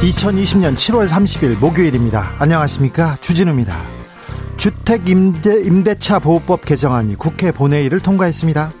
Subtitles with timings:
[0.00, 2.32] 2020년 7월 30일 목요일입니다.
[2.38, 3.18] 안녕하십니까.
[3.20, 3.76] 주진우입니다.
[4.56, 8.72] 주택 임대, 임대차 보호법 개정안이 국회 본회의를 통과했습니다.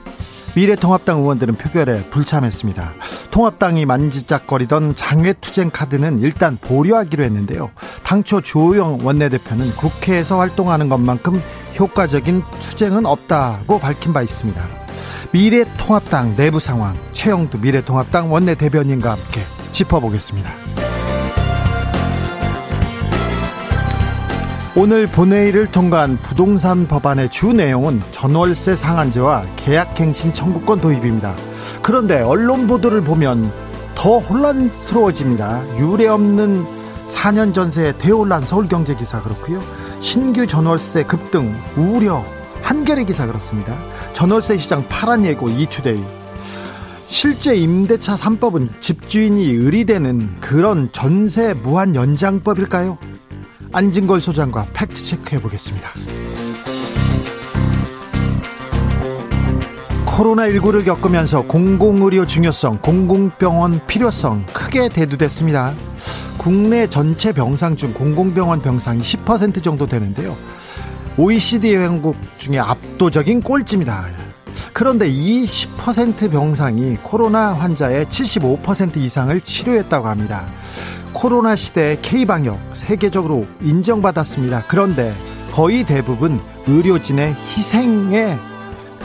[0.56, 2.92] 미래통합당 의원들은 표결에 불참했습니다.
[3.30, 7.70] 통합당이 만지작거리던 장외투쟁 카드는 일단 보류하기로 했는데요.
[8.02, 11.40] 당초 조영 원내대표는 국회에서 활동하는 것만큼
[11.78, 14.60] 효과적인 투쟁은 없다고 밝힌 바 있습니다.
[15.32, 20.89] 미래통합당 내부 상황 최영두 미래통합당 원내대변인과 함께 짚어보겠습니다.
[24.76, 31.34] 오늘 본회의를 통과한 부동산 법안의 주 내용은 전월세 상한제와 계약갱신 청구권 도입입니다.
[31.82, 33.52] 그런데 언론 보도를 보면
[33.96, 35.76] 더 혼란스러워집니다.
[35.76, 36.64] 유례 없는
[37.06, 39.60] 4년 전세 대혼란 서울경제 기사 그렇고요.
[39.98, 42.24] 신규 전월세 급등 우려
[42.62, 43.76] 한겨레 기사 그렇습니다.
[44.12, 46.02] 전월세 시장 파란 예고 이투데이
[47.08, 53.09] 실제 임대차 3법은 집주인이 의리되는 그런 전세 무한 연장법일까요?
[53.72, 55.90] 안진걸 소장과 팩트 체크해 보겠습니다.
[60.06, 65.72] 코로나19를 겪으면서 공공의료 중요성, 공공병원 필요성 크게 대두됐습니다.
[66.36, 70.36] 국내 전체 병상 중 공공병원 병상이 10% 정도 되는데요.
[71.16, 74.06] OECD 회원국 중에 압도적인 꼴찌입니다.
[74.72, 80.46] 그런데 이 10% 병상이 코로나 환자의 75% 이상을 치료했다고 합니다.
[81.12, 84.64] 코로나 시대 K방역 세계적으로 인정받았습니다.
[84.68, 85.14] 그런데
[85.52, 88.38] 거의 대부분 의료진의 희생에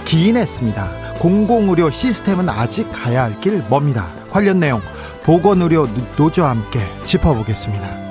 [0.06, 1.16] 기인했습니다.
[1.20, 4.08] 공공의료 시스템은 아직 가야 할 길 멉니다.
[4.30, 4.82] 관련 내용
[5.24, 8.06] 보건의료 노조와 함께 짚어보겠습니다.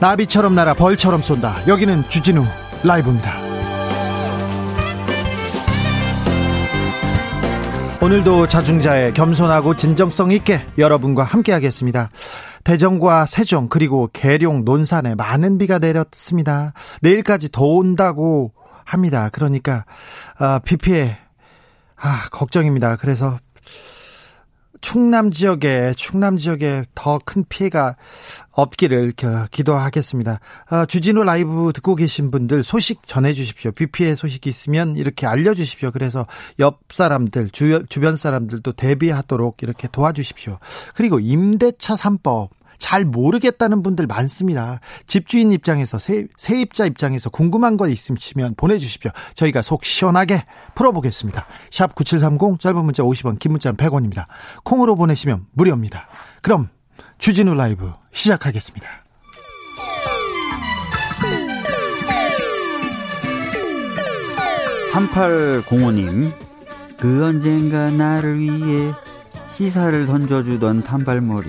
[0.00, 1.68] 나비처럼 날아 벌처럼 쏜다.
[1.68, 2.44] 여기는 주진우
[2.82, 3.32] 라이브입니다.
[8.02, 12.10] 오늘도 자중자의 겸손하고 진정성 있게 여러분과 함께하겠습니다.
[12.66, 16.72] 대전과 세종 그리고 계룡 논산에 많은 비가 내렸습니다.
[17.00, 18.54] 내일까지 더 온다고
[18.84, 19.28] 합니다.
[19.32, 19.84] 그러니까
[20.36, 21.16] 아, 비 피해
[21.96, 22.96] 아 걱정입니다.
[22.96, 23.36] 그래서
[24.80, 27.96] 충남 지역에 충남 지역에 더 큰 피해가
[28.52, 29.12] 없기를
[29.50, 30.40] 기도하겠습니다.
[30.68, 33.72] 아, 주진우 라이브 듣고 계신 분들 소식 전해 주십시오.
[33.72, 35.90] 비 피해 소식이 있으면 이렇게 알려 주십시오.
[35.90, 36.26] 그래서
[36.58, 40.58] 옆 사람들 주, 주변 사람들도 대비하도록 이렇게 도와주십시오.
[40.94, 44.80] 그리고 임대차 3법 잘 모르겠다는 분들 많습니다.
[45.06, 49.10] 집주인 입장에서 세, 세입자 입장에서 궁금한 거 있으시면 보내주십시오.
[49.34, 50.44] 저희가 속 시원하게
[50.74, 51.46] 풀어보겠습니다.
[51.70, 54.26] 샵 9730 짧은 문자 50원 긴 문자는 100원입니다.
[54.64, 56.08] 콩으로 보내시면 무료입니다.
[56.42, 56.68] 그럼
[57.18, 58.88] 주진우 라이브 시작하겠습니다.
[64.92, 66.32] (3805님)
[66.98, 68.94] 그 언젠가 나를 위해
[69.50, 71.48] 시사를 던져주던 단발머리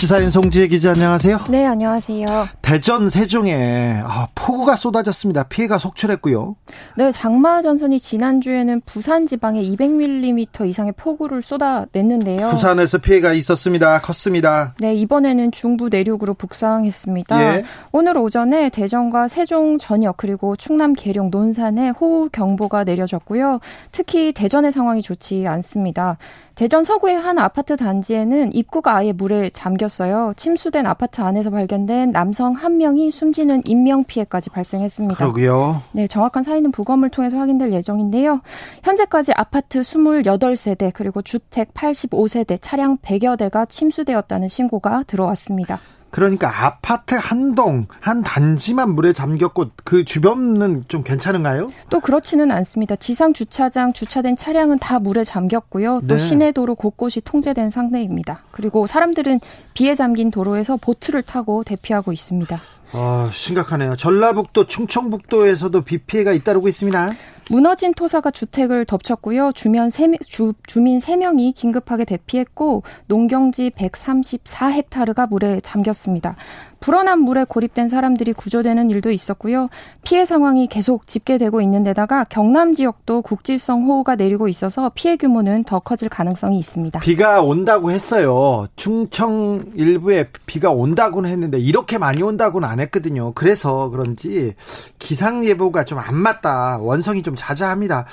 [0.00, 1.40] 시사인 송지혜 기자 안녕하세요.
[1.50, 2.24] 네, 안녕하세요.
[2.62, 5.42] 대전 세종에 아, 폭우가 쏟아졌습니다.
[5.42, 6.56] 피해가 속출했고요.
[6.96, 12.48] 네, 장마 전선이 지난주에는 부산 지방에 200mm 이상의 폭우를 쏟아냈는데요.
[12.48, 14.00] 부산에서 피해가 있었습니다.
[14.00, 14.74] 컸습니다.
[14.78, 17.56] 네, 이번에는 중부 내륙으로 북상했습니다.
[17.56, 17.64] 예.
[17.92, 23.60] 오늘 오전에 대전과 세종 전역 그리고 충남 계룡 논산에 호우 경보가 내려졌고요.
[23.92, 26.16] 특히 대전의 상황이 좋지 않습니다.
[26.60, 30.34] 대전 서구의 한 아파트 단지에는 입구가 아예 물에 잠겼어요.
[30.36, 35.14] 침수된 아파트 안에서 발견된 남성 한 명이 숨지는 인명 피해까지 발생했습니다.
[35.14, 35.80] 그러고요.
[35.92, 38.42] 네, 정확한 사인은 부검을 통해서 확인될 예정인데요.
[38.82, 45.80] 현재까지 아파트 28세대 그리고 주택 85세대 차량 100여 대가 침수되었다는 신고가 들어왔습니다.
[46.10, 51.68] 그러니까 아파트 한 동, 한 단지만 물에 잠겼고 그 주변은 좀 괜찮은가요?
[51.88, 52.96] 또 그렇지는 않습니다.
[52.96, 56.02] 지상 주차장 주차된 차량은 다 물에 잠겼고요.
[56.06, 56.18] 또 네.
[56.18, 58.42] 시내 도로 곳곳이 통제된 상태입니다.
[58.50, 59.40] 그리고 사람들은
[59.74, 62.56] 비에 잠긴 도로에서 보트를 타고 대피하고 있습니다.
[62.92, 63.94] 아, 심각하네요.
[63.96, 67.12] 전라북도, 충청북도에서도 비 피해가 잇따르고 있습니다.
[67.50, 69.52] 무너진 토사가 주택을 덮쳤고요.
[69.52, 76.36] 주면 세, 주, 주민 3명이 긴급하게 대피했고 농경지 134헥타르가 물에 잠겼습니다.
[76.80, 79.68] 불어난 물에 고립된 사람들이 구조되는 일도 있었고요.
[80.02, 85.78] 피해 상황이 계속 집계되고 있는 데다가 경남 지역도 국지성 호우가 내리고 있어서 피해 규모는 더
[85.80, 87.00] 커질 가능성이 있습니다.
[87.00, 88.66] 비가 온다고 했어요.
[88.76, 93.32] 충청 일부에 비가 온다고는 했는데 이렇게 많이 온다고는 안 했거든요.
[93.34, 94.54] 그래서 그런지
[94.98, 96.78] 기상 예보가 좀 안 맞다.
[96.78, 98.06] 원성이 좀 자자합니다.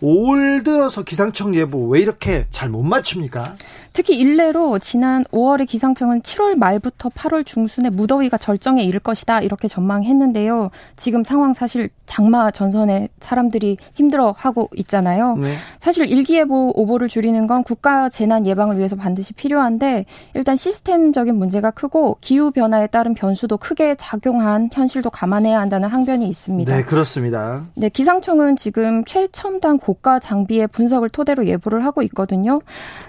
[0.00, 3.56] 올 들어서 기상청 예보 왜 이렇게 잘 못 맞춥니까?
[3.94, 10.70] 특히 일례로 지난 5월에 기상청은 7월 말부터 8월 중순에 무더위가 절정에 이를 것이다 이렇게 전망했는데요.
[10.96, 15.36] 지금 상황 사실 장마 전선에 사람들이 힘들어하고 있잖아요.
[15.36, 15.54] 네.
[15.78, 22.18] 사실 일기예보 오보를 줄이는 건 국가 재난 예방을 위해서 반드시 필요한데 일단 시스템적인 문제가 크고
[22.20, 26.76] 기후 변화에 따른 변수도 크게 작용한 현실도 감안해야 한다는 항변이 있습니다.
[26.76, 27.64] 네, 그렇습니다.
[27.76, 32.60] 네, 기상청은 지금 최첨단 고가 장비의 분석을 토대로 예보를 하고 있거든요.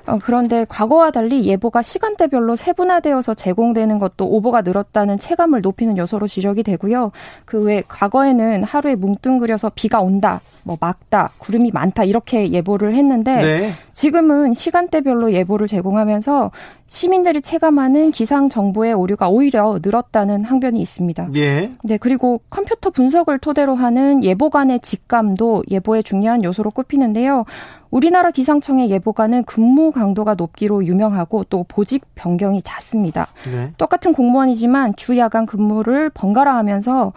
[0.05, 6.63] 어, 그런데 과거와 달리 예보가 시간대별로 세분화되어서 제공되는 것도 오보가 늘었다는 체감을 높이는 요소로 지적이
[6.63, 7.13] 되고요.
[7.45, 13.71] 그 외 과거에는 하루에 뭉뚱그려서 비가 온다, 뭐 막다, 구름이 많다 이렇게 예보를 했는데 네.
[13.93, 16.49] 지금은 시간대별로 예보를 제공하면서
[16.87, 21.29] 시민들이 체감하는 기상 정보의 오류가 오히려 늘었다는 항변이 있습니다.
[21.35, 21.71] 예.
[21.83, 27.45] 네, 그리고 컴퓨터 분석을 토대로 하는 예보관의 직감도 예보의 중요한 요소로 꼽히는데요.
[27.91, 33.27] 우리나라 기상청의 예보관은 근무 강도가 높기로 유명하고 또 보직 변경이 잦습니다.
[33.51, 33.71] 네.
[33.77, 37.13] 똑같은 공무원이지만 주 야간 근무를 번갈아 하면서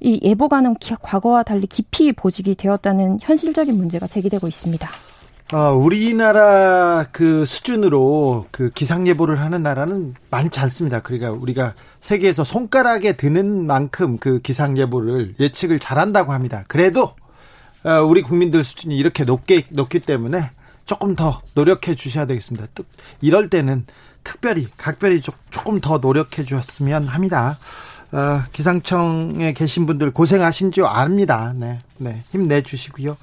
[0.00, 4.88] 이 예보관은 과거와 달리 깊이 보직이 되었다는 현실적인 문제가 제기되고 있습니다.
[5.52, 11.00] 아, 우리나라 그 수준으로 그 기상 예보를 하는 나라는 많지 않습니다.
[11.00, 16.64] 그러니까 우리가 세계에서 손가락에 드는 만큼 그 기상 예보를 예측을 잘한다고 합니다.
[16.66, 17.14] 그래도
[17.84, 20.50] 어, 우리 국민들 수준이 이렇게 높게 높기 때문에
[20.86, 22.66] 조금 더 노력해 주셔야 되겠습니다.
[23.20, 23.86] 이럴 때는
[24.22, 27.58] 특별히 각별히 조금 더 노력해 주셨으면 합니다.
[28.14, 31.52] 어, 기상청에 계신 분들 고생하신 줄 압니다.
[31.56, 33.16] 네, 네, 힘내 주시고요.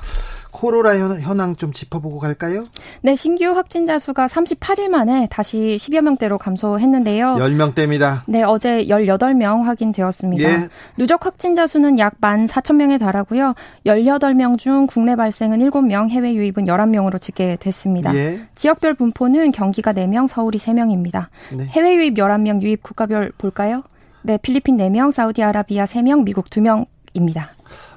[0.52, 2.66] 코로나 현황 좀 짚어보고 갈까요?
[3.02, 7.38] 네, 신규 확진자 수가 38일 만에 다시 10여 명대로 감소했는데요.
[7.40, 8.24] 10명대입니다.
[8.28, 10.44] 네, 어제 18명 확인되었습니다.
[10.44, 10.68] 예.
[10.98, 13.56] 누적 확진자 수는 약 14,000명에 달하고요.
[13.86, 18.14] 18명 중 국내 발생은 7명, 해외 유입은 11명으로 집계됐습니다.
[18.16, 18.42] 예.
[18.56, 21.28] 지역별 분포는 경기가 4명, 서울이 3명입니다.
[21.54, 21.66] 네.
[21.68, 23.84] 해외 유입 11명, 유입 국가별 볼까요?
[24.24, 27.48] 네, 필리핀 4명, 사우디아라비아 3명, 미국 2명입니다.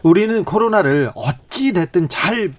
[0.03, 2.53] 우리는 코로나를 어찌 됐든 잘,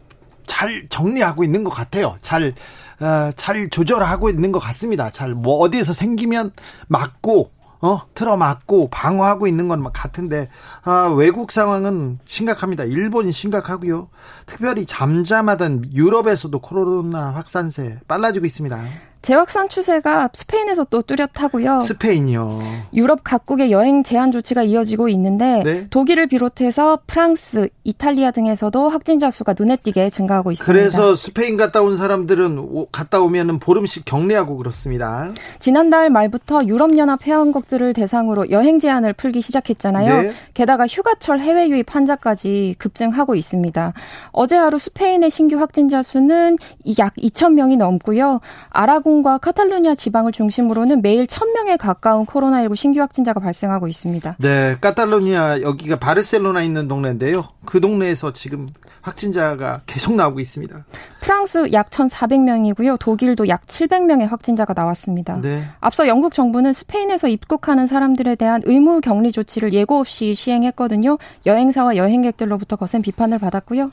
[0.46, 2.18] 잘 정리하고 있는 것 같아요.
[2.22, 2.54] 잘,
[3.00, 5.10] 어, 잘 조절하고 있는 것 같습니다.
[5.10, 6.52] 잘, 뭐, 어디에서 생기면
[6.88, 7.52] 맞고,
[7.82, 10.50] 어, 틀어맞고 방어하고 있는 건 같은데,
[10.84, 12.84] 아, 외국 상황은 심각합니다.
[12.84, 14.10] 일본이 심각하고요.
[14.46, 18.84] 특별히 잠잠하던 유럽에서도 코로나 확산세 빨라지고 있습니다.
[19.26, 21.80] 재확산 추세가 스페인에서 또 뚜렷하고요.
[21.80, 22.60] 스페인이요.
[22.94, 25.88] 유럽 각국의 여행 제한 조치가 이어지고 있는데 네?
[25.90, 30.72] 독일을 비롯해서 프랑스, 이탈리아 등에서도 확진자 수가 눈에 띄게 증가하고 있습니다.
[30.72, 35.32] 그래서 스페인 갔다 온 사람들은 갔다 오면은 보름씩 격리하고 그렇습니다.
[35.58, 40.22] 지난달 말부터 유럽 연합 회원국들을 대상으로 여행 제한을 풀기 시작했잖아요.
[40.22, 40.34] 네?
[40.54, 43.94] 게다가 휴가철 해외 유입 환자까지 급증하고 있습니다.
[44.34, 46.60] 어제 하루 스페인의 신규 확진자 수는
[47.00, 48.40] 약 2천 명이 넘고요.
[48.70, 54.36] 아라 공 스페인과 카탈루냐 지방을 중심으로는 매일 1000명에 가까운 코로나19 신규 확진자가 발생하고 있습니다.
[54.40, 57.48] 네, 카탈루냐 여기가 바르셀로나 있는 동네인데요.
[57.66, 58.70] 그 동네에서 지금
[59.02, 60.86] 확진자가 계속 나오고 있습니다.
[61.22, 62.98] 프랑스 약 1,400명이고요.
[63.00, 65.40] 독일도 약 700명의 확진자가 나왔습니다.
[65.42, 65.64] 네.
[65.80, 71.18] 앞서 영국 정부는 스페인에서 입국하는 사람들에 대한 의무 격리 조치를 예고 없이 시행했거든요.
[71.46, 73.92] 여행사와 여행객들로부터 거센 비판을 받았고요.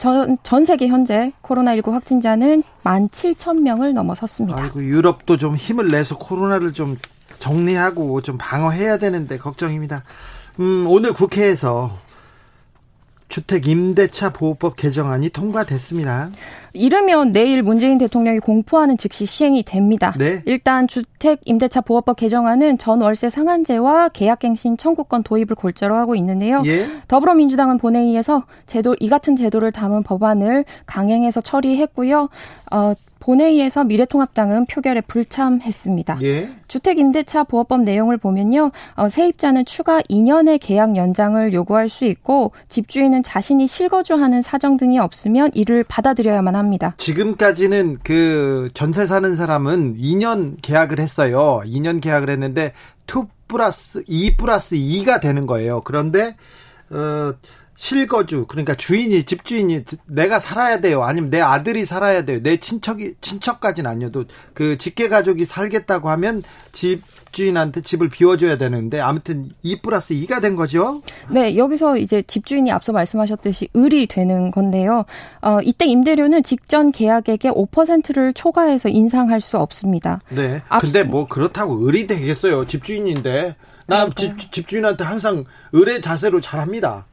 [0.00, 4.60] 전, 전 세계 현재 코로나19 확진자는 17,000명을 넘어섰습니다.
[4.60, 6.96] 아이고, 유럽도 좀 힘을 내서 코로나를 좀
[7.38, 10.02] 정리하고 좀 방어해야 되는데 걱정입니다.
[10.58, 11.98] 음, 오늘 국회에서
[13.30, 16.30] 주택 임대차 보호법 개정안이 통과됐습니다.
[16.72, 20.12] 이르면 내일 문재인 대통령이 공포하는 즉시 시행이 됩니다.
[20.18, 20.42] 네.
[20.44, 26.62] 일단 주택 임대차 보호법 개정안은 전 월세 상한제와 계약갱신 청구권 도입을 골자로 하고 있는데요.
[26.66, 26.86] 예.
[27.08, 32.28] 더불어민주당은 본회의에서 제도 이 같은 제도를 담은 법안을 강행해서 처리했고요.
[32.72, 36.18] 어, 본회의에서 미래통합당은 표결에 불참했습니다.
[36.22, 36.50] 예.
[36.66, 38.72] 주택임대차 보호법 내용을 보면요.
[38.96, 45.50] 어, 세입자는 추가 2년의 계약 연장을 요구할 수 있고 집주인은 자신이 실거주하는 사정 등이 없으면
[45.54, 46.94] 이를 받아들여야만 합니다.
[46.96, 51.62] 지금까지는 그 전세 사는 사람은 2년 계약을 했어요.
[51.64, 52.72] 2년 계약을 했는데
[53.06, 55.80] 2 플러스 2 플러스 2가 되는 거예요.
[55.82, 56.36] 그런데
[56.90, 57.32] 어
[57.80, 61.02] 실거주 그러니까 주인이 집주인이 내가 살아야 돼요.
[61.02, 62.40] 아니면 내 아들이 살아야 돼요.
[62.42, 69.80] 내 친척이 친척까지는 아니어도 그 직계 가족이 살겠다고 하면 집주인한테 집을 비워줘야 되는데 아무튼 2
[69.80, 71.00] 플러스 2가 된 거죠?
[71.30, 75.06] 네 여기서 이제 집주인이 앞서 말씀하셨듯이 을이 되는 건데요.
[75.40, 80.20] 어, 이때 임대료는 직전 계약액의 5%를 초과해서 인상할 수 없습니다.
[80.28, 80.60] 네.
[80.82, 82.66] 근데 뭐 그렇다고 을이 되겠어요?
[82.66, 83.56] 집주인인데.
[83.86, 85.44] 나 집, 집주인한테 항상
[85.74, 87.06] 을의 자세로 잘합니다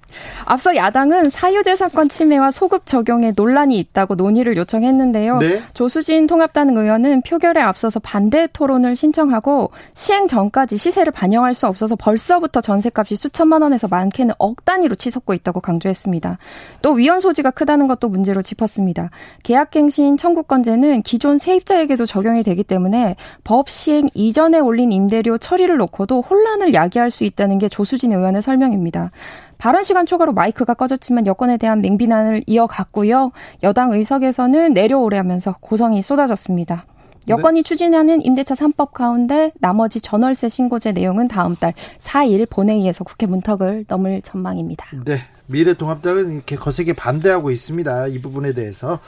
[0.45, 5.39] 앞서 야당은 사유재산권 침해와 소급 적용에 논란이 있다고 논의를 요청했는데요.
[5.39, 5.61] 네?
[5.73, 12.61] 조수진 통합당 의원은 표결에 앞서서 반대 토론을 신청하고 시행 전까지 시세를 반영할 수 없어서 벌써부터
[12.61, 16.37] 전세값이 수천만 원에서 많게는 억 단위로 치솟고 있다고 강조했습니다.
[16.81, 19.09] 또 위헌 소지가 크다는 것도 문제로 짚었습니다.
[19.43, 26.73] 계약갱신 청구권제는 기존 세입자에게도 적용이 되기 때문에 법 시행 이전에 올린 임대료 처리를 놓고도 혼란을
[26.73, 29.11] 야기할 수 있다는 게 조수진 의원의 설명입니다.
[29.57, 33.31] 발언 시간 초과로 마이크가 꺼졌지만 여권에 대한 맹비난을 이어갔고요.
[33.63, 36.85] 여당 의석에서는 내려오려면서 고성이 쏟아졌습니다.
[37.27, 37.63] 여건이 네.
[37.63, 44.21] 추진하는 임대차 3법 가운데 나머지 전월세 신고제 내용은 다음 달 4일 본회의에서 국회 문턱을 넘을
[44.21, 44.87] 전망입니다.
[45.05, 45.17] 네.
[45.47, 48.07] 미래통합당은 이렇게 거세게 반대하고 있습니다.
[48.07, 48.99] 이 부분에 대해서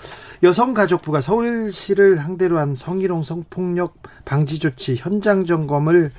[0.42, 3.96] 여성가족부가 서울시를 상대로 한 성희롱 성폭력
[4.26, 6.12] 방지 조치 현장 점검을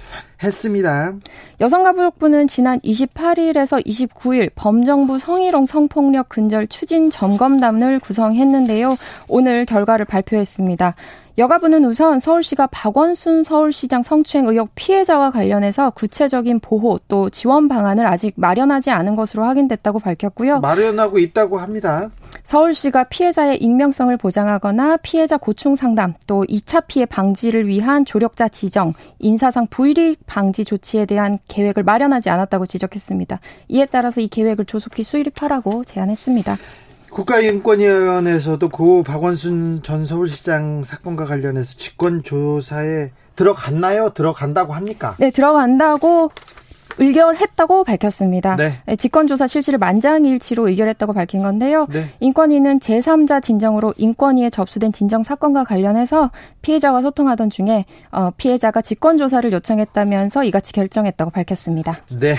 [0.43, 1.15] 했습니다.
[1.61, 8.97] 여성가족부는 지난 28일에서 29일 범정부 성희롱 성폭력 근절 추진 점검단을 구성했는데요.
[9.29, 10.95] 오늘 결과를 발표했습니다.
[11.39, 18.35] 여가부는 우선 서울시가 박원순 서울시장 성추행 의혹 피해자와 관련해서 구체적인 보호 또 지원 방안을 아직
[18.37, 20.61] 마련하지 않은 것으로 확인됐다고 밝혔고요.
[20.61, 22.11] 마련하고 있다고 합니다.
[22.43, 29.67] 서울시가 피해자의 익명성을 보장하거나 피해자 고충 상담 또 2차 피해 방지를 위한 조력자 지정, 인사상
[29.69, 33.41] 불이익 방지 조치에 대한 계획을 마련하지 않았다고 지적했습니다.
[33.69, 36.57] 이에 따라서 이 계획을 조속히 수립하라고 제안했습니다.
[37.11, 44.11] 국가인권위원회에서도 고 박원순 전 서울시장 사건과 관련해서 직권 조사에 들어갔나요?
[44.11, 45.15] 들어간다고 합니까?
[45.19, 46.31] 네, 들어간다고
[46.99, 48.57] 의결했다고 밝혔습니다.
[48.57, 48.73] 네.
[48.85, 48.97] 네.
[48.97, 51.87] 직권조사 실시를 만장일치로 의결했다고 밝힌 건데요.
[51.91, 52.11] 네.
[52.21, 56.31] 인권위는 제3자 진정으로 인권위에 접수된 진정 사건과 관련해서
[56.63, 61.97] 피해자와 소통하던 중에 어, 피해자가 직권조사를 요청했다면서 이같이 결정했다고 밝혔습니다.
[62.11, 62.35] 네.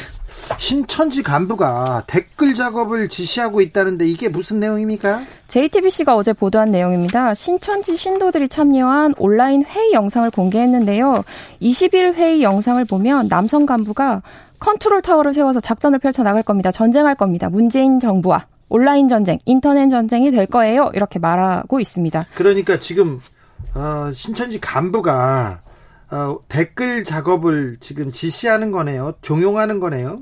[0.57, 5.23] 신천지 간부가 댓글 작업을 지시하고 있다는데 이게 무슨 내용입니까?
[5.47, 7.33] JTBC가 어제 보도한 내용입니다.
[7.33, 11.23] 신천지 신도들이 참여한 온라인 회의 영상을 공개했는데요.
[11.61, 14.21] 20일 회의 영상을 보면 남성 간부가
[14.59, 16.71] 컨트롤 타워를 세워서 작전을 펼쳐 나갈 겁니다.
[16.71, 17.49] 전쟁할 겁니다.
[17.49, 20.91] 문재인 정부와 온라인 전쟁, 인터넷 전쟁이 될 거예요.
[20.93, 22.25] 이렇게 말하고 있습니다.
[22.35, 23.19] 그러니까 지금
[23.73, 25.61] 어, 신천지 간부가
[26.11, 29.13] 어, 댓글 작업을 지금 지시하는 거네요.
[29.21, 30.19] 종용하는 거네요.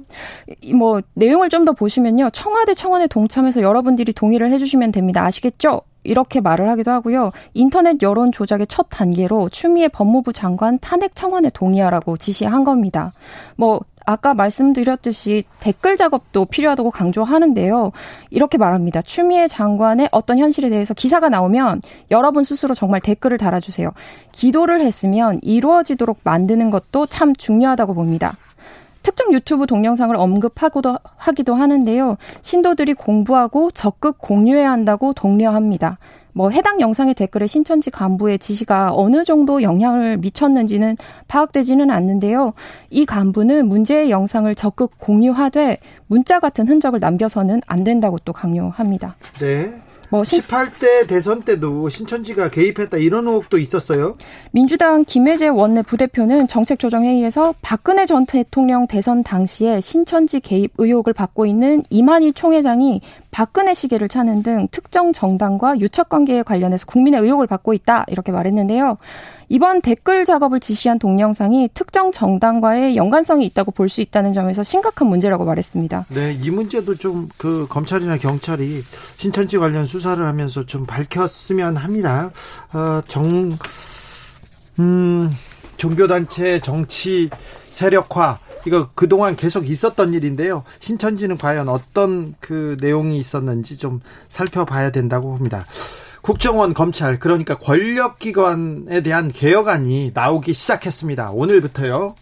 [0.76, 2.30] 뭐 내용을 좀 더 보시면요.
[2.32, 5.26] 청와대 청원에 동참해서 여러분들이 동의를 해주시면 됩니다.
[5.26, 5.82] 아시겠죠?
[6.04, 7.32] 이렇게 말을 하기도 하고요.
[7.54, 13.12] 인터넷 여론 조작의 첫 단계로 추미애 법무부 장관 탄핵 청원에 동의하라고 지시한 겁니다.
[13.58, 17.92] 뭐 아까 말씀드렸듯이 댓글 작업도 필요하다고 강조하는데요.
[18.32, 19.04] 이렇게 말합니다.
[19.04, 23.92] 추미애 장관의 어떤 현실에 대해서 기사가 나오면 여러분 스스로 정말 댓글을 달아주세요.
[24.32, 28.36] 기도를 했으면 이루어지도록 만드는 것도 참 중요하다고 봅니다.
[29.04, 32.18] 특정 유튜브 동영상을 언급하기도 하기도 하는데요.
[32.42, 36.00] 신도들이 공부하고 적극 공유해야 한다고 독려합니다.
[36.34, 42.54] 뭐 해당 영상의 댓글에 신천지 간부의 지시가 어느 정도 영향을 미쳤는지는 파악되지는 않는데요.
[42.90, 49.16] 이 간부는 문제의 영상을 적극 공유하되 문자 같은 흔적을 남겨서는 안 된다고 또 강요합니다.
[49.40, 49.89] 네.
[50.10, 54.18] 뭐 18대 대선 때도 신천지가 개입했다 이런 의혹도 있었어요.
[54.52, 61.84] 민주당 김혜재 원내 부대표는 정책조정회의에서 박근혜 전 대통령 대선 당시에 신천지 개입 의혹을 받고 있는
[61.90, 63.02] 이만희 총회장이
[63.32, 68.98] 박근혜 시계를 차는 등 특정 정당과 유착 관계에 관련해서 국민의 의혹을 받고 있다 이렇게 말했는데요.
[69.50, 75.44] 이번 댓글 작업을 지시한 동영상이 특정 정당과의 연관성이 있다고 볼 수 있다는 점에서 심각한 문제라고
[75.46, 76.06] 말했습니다.
[76.10, 78.84] 네, 이 문제도 좀 그 검찰이나 경찰이
[79.18, 82.32] 신천지 관련 수사를 하면서 좀 밝혔으면 합니다.
[82.74, 83.58] 어, 정,
[84.78, 85.30] 음,
[85.78, 87.30] 종교단체 정치
[87.72, 90.64] 세력화 이거 그동안 계속 있었던 일인데요.
[90.80, 95.66] 신천지는 과연 어떤 그 내용이 있었는지 좀 살펴봐야 된다고 봅니다.
[96.22, 101.32] 국정원 검찰 그러니까 권력기관에 대한 개혁안이 나오기 시작했습니다.
[101.32, 102.16] 오늘부터요.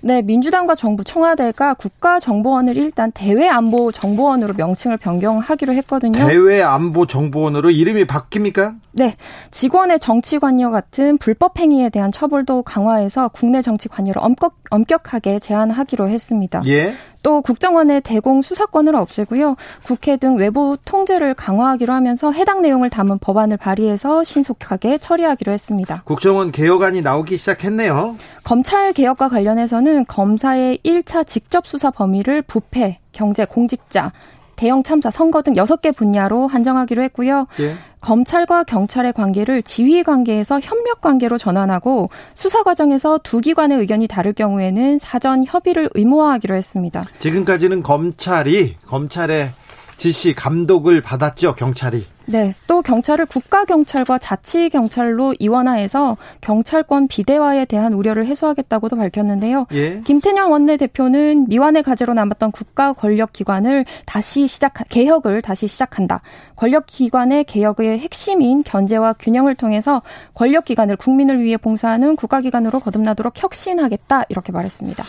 [0.00, 6.26] 네, 민주당과 정부 청와대가 국가정보원을 일단 대외안보정보원으로 명칭을 변경하기로 했거든요.
[6.26, 8.76] 대외안보정보원으로 이름이 바뀝니까?
[8.92, 9.16] 네,
[9.50, 16.08] 직원의 정치 관여 같은 불법 행위에 대한 처벌도 강화해서 국내 정치 관여를 엄격, 엄격하게 제한하기로
[16.08, 16.62] 했습니다.
[16.66, 16.94] 예.
[17.22, 19.56] 또 국정원의 대공 수사권을 없애고요.
[19.84, 26.02] 국회 등 외부 통제를 강화하기로 하면서 해당 내용을 담은 법안을 발의해서 신속하게 처리하기로 했습니다.
[26.04, 28.16] 국정원 개혁안이 나오기 시작했네요.
[28.44, 34.12] 검찰 개혁과 관련해서는 검사의 1차 직접 수사 범위를 부패, 경제, 공직자,
[34.56, 37.46] 대형 참사, 선거 등 6개 분야로 한정하기로 했고요.
[37.60, 37.74] 예.
[38.00, 44.98] 검찰과 경찰의 관계를 지휘 관계에서 협력 관계로 전환하고 수사 과정에서 두 기관의 의견이 다를 경우에는
[44.98, 47.04] 사전 협의를 의무화하기로 했습니다.
[47.18, 49.50] 지금까지는 검찰이 검찰의
[49.96, 52.06] 지시 감독을 받았죠, 경찰이.
[52.30, 52.54] 네.
[52.66, 59.66] 또 경찰을 국가 경찰과 자치 경찰로 이원화해서 경찰권 비대화에 대한 우려를 해소하겠다고도 밝혔는데요.
[59.72, 60.00] 예.
[60.04, 66.22] 김태년 원내대표는 미완의 과제로 남았던 국가 권력 기관을 다시 시작, 개혁을 다시 시작한다.
[66.56, 70.02] 권력 기관의 개혁의 핵심인 견제와 균형을 통해서
[70.34, 74.24] 권력 기관을 국민을 위해 봉사하는 국가 기관으로 거듭나도록 혁신하겠다.
[74.28, 75.02] 이렇게 말했습니다.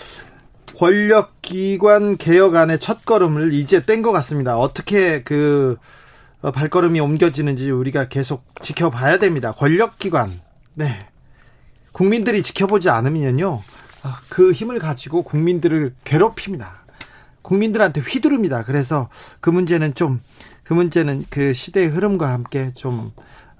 [0.77, 4.57] 권력기관 개혁안의 첫 걸음을 이제 뗀 것 같습니다.
[4.57, 6.00] 어떻게 그 어,
[6.41, 9.51] 발걸음이 옮겨지는지 우리가 계속 지켜봐야 됩니다.
[9.51, 10.31] 권력기관.
[10.73, 11.07] 네.
[11.91, 13.61] 국민들이 지켜보지 않으면요.
[14.03, 16.81] 아, 그 힘을 가지고 국민들을 괴롭힙니다.
[17.41, 18.63] 국민들한테 휘두릅니다.
[18.63, 20.21] 그래서 그 문제는 좀,
[20.63, 23.11] 그 문제는 그 시대의 흐름과 함께 좀,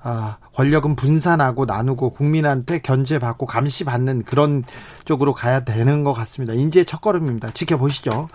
[0.02, 4.64] 아, 권력은 분산하고 나누고 국민한테 견제받고 감시받는 그런
[5.06, 6.54] 쪽으로 가야 되는 것 같습니다.
[6.54, 7.52] 인제 첫걸음입니다.
[7.52, 8.28] 지켜보시죠.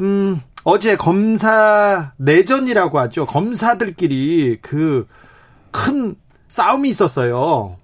[0.00, 3.26] 음, 어제 검사 내전이라고 하죠.
[3.26, 5.06] 검사들끼리 그
[5.72, 6.14] 큰
[6.48, 7.76] 싸움이 있었어요.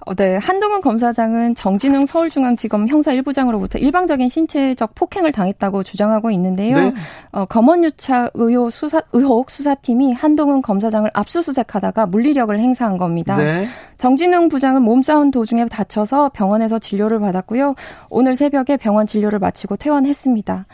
[0.00, 6.76] 어, 네, 한동훈 검사장은 정진웅 서울중앙지검 형사 1부장으로부터 일방적인 신체적 폭행을 당했다고 주장하고 있는데요.
[6.76, 6.94] 네.
[7.30, 13.36] 어, 검언유착 의혹 수사 의혹 수사팀이 한동훈 검사장을 압수수색하다가 물리력을 행사한 겁니다.
[13.36, 13.68] 네.
[13.98, 17.76] 정진웅 부장은 몸싸움 도중에 다쳐서 병원에서 진료를 받았고요.
[18.10, 20.66] 오늘 새벽에 병원 진료를 마치고 퇴원했습니다.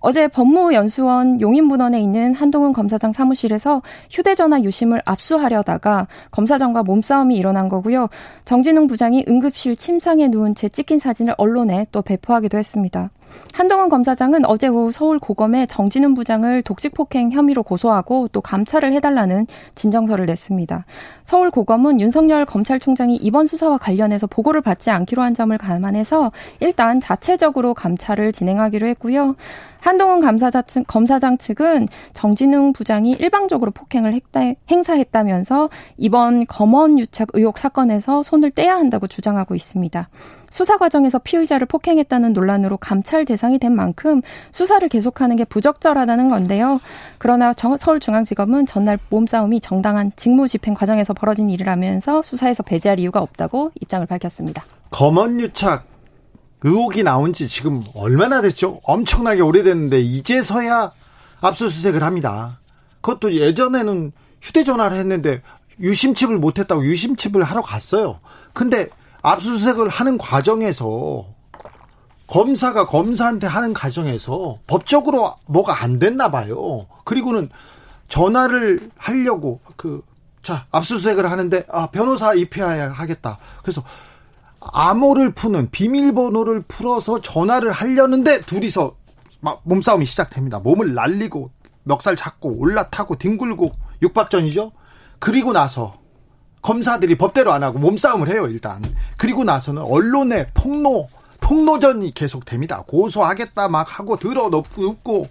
[0.00, 8.08] 어제 법무연수원 용인분원에 있는 한동훈 검사장 사무실에서 휴대전화 유심을 압수하려다가 검사장과 몸싸움이 일어난 거고요.
[8.44, 13.10] 정진웅 부장이 응급실 침상에 누운 채 찍힌 사진을 언론에 또 배포하기도 했습니다.
[13.52, 19.46] 한동훈 검사장은 어제 오후 서울 고검에 정진훈 부장을 독직 폭행 혐의로 고소하고 또 감찰을 해달라는
[19.74, 20.84] 진정서를 냈습니다.
[21.24, 27.74] 서울 고검은 윤석열 검찰총장이 이번 수사와 관련해서 보고를 받지 않기로 한 점을 감안해서 일단 자체적으로
[27.74, 29.36] 감찰을 진행하기로 했고요.
[29.80, 34.40] 한동훈 감사자 측, 검사장 측은 정진웅 부장이 일방적으로 폭행을 했다,
[34.70, 40.08] 행사했다면서 이번 검언 유착 의혹 사건에서 손을 떼야 한다고 주장하고 있습니다.
[40.50, 46.80] 수사 과정에서 피의자를 폭행했다는 논란으로 감찰 대상이 된 만큼 수사를 계속하는 게 부적절하다는 건데요.
[47.18, 54.04] 그러나 서울중앙지검은 전날 몸싸움이 정당한 직무 집행 과정에서 벌어진 일이라면서 수사에서 배제할 이유가 없다고 입장을
[54.06, 54.64] 밝혔습니다.
[54.90, 55.86] 검언 유착
[56.62, 58.80] 의혹이 나온 지 지금 얼마나 됐죠?
[58.82, 60.92] 엄청나게 오래됐는데 이제서야
[61.40, 62.60] 압수수색을 합니다.
[63.00, 65.42] 그것도 예전에는 휴대전화를 했는데
[65.80, 68.20] 유심칩을 못했다고 유심칩을 하러 갔어요.
[68.52, 68.88] 근데
[69.22, 71.26] 압수수색을 하는 과정에서
[72.26, 76.86] 검사가 검사한테 하는 과정에서 법적으로 뭐가 안 됐나 봐요.
[77.04, 77.50] 그리고는
[78.08, 80.02] 전화를 하려고 그
[80.42, 83.38] 자, 압수수색을 하는데 아, 변호사 입회해야 하겠다.
[83.62, 83.82] 그래서
[84.60, 88.94] 암호를 푸는 비밀번호를 풀어서 전화를 하려는데 둘이서
[89.40, 90.60] 막 몸싸움이 시작됩니다.
[90.60, 91.50] 몸을 날리고
[91.84, 94.72] 멱살 잡고 올라타고 뒹굴고 육박전이죠.
[95.18, 95.94] 그리고 나서
[96.62, 98.82] 검사들이 법대로 안 하고 몸싸움을 해요, 일단.
[99.16, 101.08] 그리고 나서는 언론의 폭로,
[101.40, 102.84] 폭로전이 계속됩니다.
[102.86, 105.28] 고소하겠다 막 하고 들어 눕고,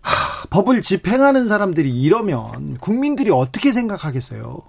[0.00, 4.62] 하, 법을 집행하는 사람들이 이러면 국민들이 어떻게 생각하겠어요?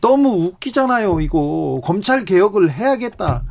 [0.00, 1.80] 너무 웃기잖아요, 이거.
[1.84, 3.44] 검찰 개혁을 해야겠다.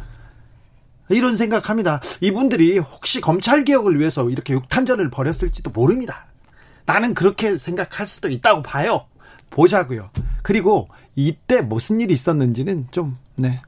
[1.08, 2.02] 이런 생각합니다.
[2.20, 6.26] 이분들이 혹시 검찰 개혁을 위해서 이렇게 육탄전을 벌였을지도 모릅니다.
[6.86, 9.06] 나는 그렇게 생각할 수도 있다고 봐요.
[9.52, 10.10] 보자고요.
[10.42, 13.62] 그리고 이때 무슨 일이 있었는지는 좀 네.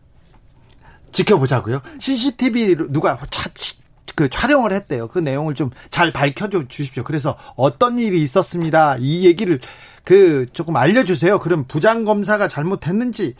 [1.12, 1.82] 지켜보자고요.
[2.00, 3.50] CCTV로 누가 차,
[4.15, 5.08] 그 촬영을 했대요.
[5.08, 7.04] 그 내용을 좀 잘 밝혀줘 주십시오.
[7.04, 8.98] 그래서 어떤 일이 있었습니다.
[9.00, 9.60] 이 얘기를
[10.04, 11.39] 그 조금 알려 주세요.
[11.39, 13.36] 그럼 부장 검사가 잘못했는지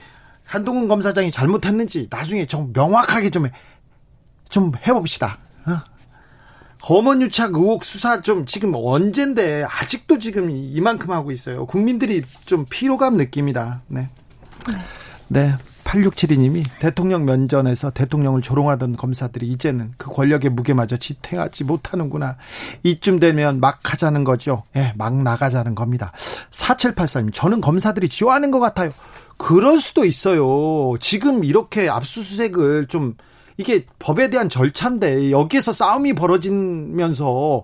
[0.46, 5.40] 한동훈 검사장이 잘못했는지 나중에 좀 명확하게 좀좀 해봅시다.
[5.66, 5.80] 어?
[6.84, 11.66] 검언 유착 의혹 수사 좀 지금 언젠데 아직도 지금 이만큼 하고 있어요.
[11.66, 13.82] 국민들이 좀 피로감 느낍니다.
[13.88, 14.10] 네.
[15.30, 15.56] 네.
[15.86, 22.36] 8672님이 대통령 면전에서 대통령을 조롱하던 검사들이 이제는 그 권력의 무게마저 지탱하지 못하는구나.
[22.84, 24.64] 이쯤 되면 막 하자는 거죠.
[24.76, 26.12] 예, 네, 막 나가자는 겁니다.
[26.52, 28.92] 4784님, 저는 검사들이 지워하는 것 같아요.
[29.38, 30.98] 그럴 수도 있어요.
[31.00, 33.16] 지금 이렇게 압수수색을 좀
[33.58, 37.64] 이게 법에 대한 절차인데 여기에서 싸움이 벌어지면서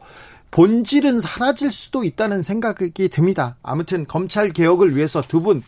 [0.51, 3.57] 본질은 사라질 수도 있다는 생각이 듭니다.
[3.61, 5.63] 아무튼 검찰 개혁을 위해서 두 분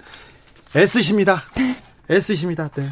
[0.76, 1.42] 애쓰십니다.
[2.10, 2.70] 애쓰십니다.
[2.70, 2.90] 네.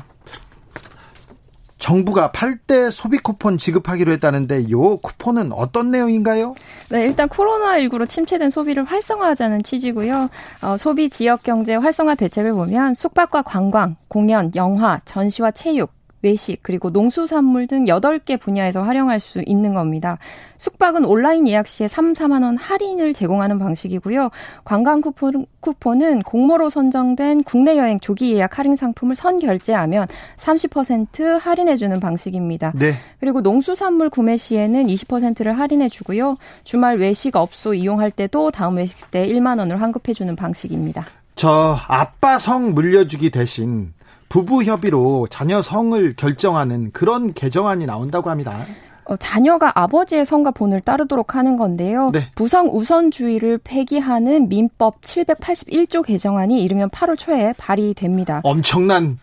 [1.78, 6.54] 정부가 8대 소비 쿠폰 지급하기로 했다는데 요 쿠폰은 어떤 내용인가요?
[6.89, 10.28] 네, 일단 코로나19로 침체된 소비를 활성화하자는 취지고요.
[10.62, 15.89] 어, 소비 지역 경제 활성화 대책을 보면 숙박과 관광, 공연, 영화, 전시와 체육,
[16.21, 20.17] 외식, 그리고 농수산물 등 8개 분야에서 활용할 수 있는 겁니다.
[20.58, 24.29] 숙박은 온라인 예약 시에 3, 4만 원 할인을 제공하는 방식이고요.
[24.65, 31.77] 관광 쿠폰, 쿠폰은 공모로 선정된 국내 여행 조기 예약 할인 상품을 선 결제하면 30% 할인해
[31.77, 32.73] 주는 방식입니다.
[32.75, 32.93] 네.
[33.19, 36.36] 그리고 농수산물 구매 시에는 20%를 할인해 주고요.
[36.63, 41.05] 주말 외식 업소 이용할 때도 다음 외식 때 1만 원을 환급해 주는 방식입니다.
[41.36, 43.93] 저 아빠 성 물려주기 대신
[44.30, 48.65] 부부 협의로 자녀 성을 결정하는 그런 개정안이 나온다고 합니다.
[49.06, 52.12] 어, 자녀가 아버지의 성과 본을 따르도록 하는 건데요.
[52.13, 52.30] 네.
[52.36, 58.42] 부성 우선주의를 폐기하는 민법 781조 개정안이 이르면 8월 초에 발의됩니다.
[58.44, 59.18] 엄청난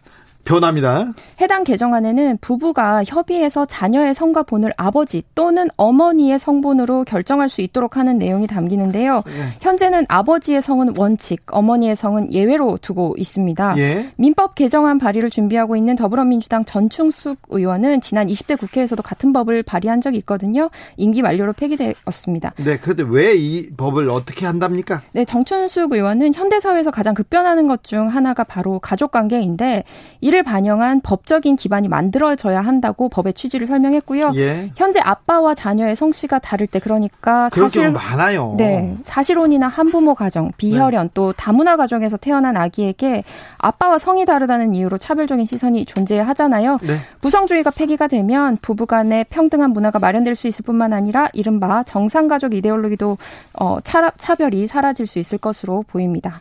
[0.46, 1.12] 변합니다.
[1.40, 8.18] 해당 개정안에는 부부가 협의해서 자녀의 성과 본을 아버지 또는 어머니의 성본으로 결정할 수 있도록 하는
[8.18, 9.22] 내용이 담기는데요.
[9.28, 9.56] 예.
[9.60, 13.74] 현재는 아버지의 성은 원칙, 어머니의 성은 예외로 두고 있습니다.
[13.78, 14.10] 예.
[14.16, 20.18] 민법 개정안 발의를 준비하고 있는 더불어민주당 전충숙 의원은 지난 20대 국회에서도 같은 법을 발의한 적이
[20.18, 20.70] 있거든요.
[20.96, 22.54] 임기 만료로 폐기되었습니다.
[22.64, 25.02] 네, 그런데 왜 이 법을 어떻게 한답니까?
[25.12, 29.84] 네, 정춘숙 의원은 현대 사회에서 가장 급변하는 것 중 하나가 바로 가족 관계인데
[30.20, 34.32] 이를 이를 반영한 법적인 기반이 만들어져야 한다고 법의 취지를 설명했고요.
[34.36, 34.70] 예.
[34.76, 38.54] 현재 아빠와 자녀의 성씨가 다를 때 그러니까 사실 많아요.
[38.58, 41.10] 네, 사실혼이나 한부모 가정, 비혈연 네.
[41.14, 43.24] 또 다문화 가정에서 태어난 아기에게
[43.56, 46.78] 아빠와 성이 다르다는 이유로 차별적인 시선이 존재하잖아요.
[46.82, 46.98] 네.
[47.22, 53.16] 부성주의가 폐기가 되면 부부간의 평등한 문화가 마련될 수 있을 뿐만 아니라 이른바 정상 가족 이데올로기도
[53.54, 56.40] 어, 차, 차별이 사라질 수 있을 것으로 보입니다.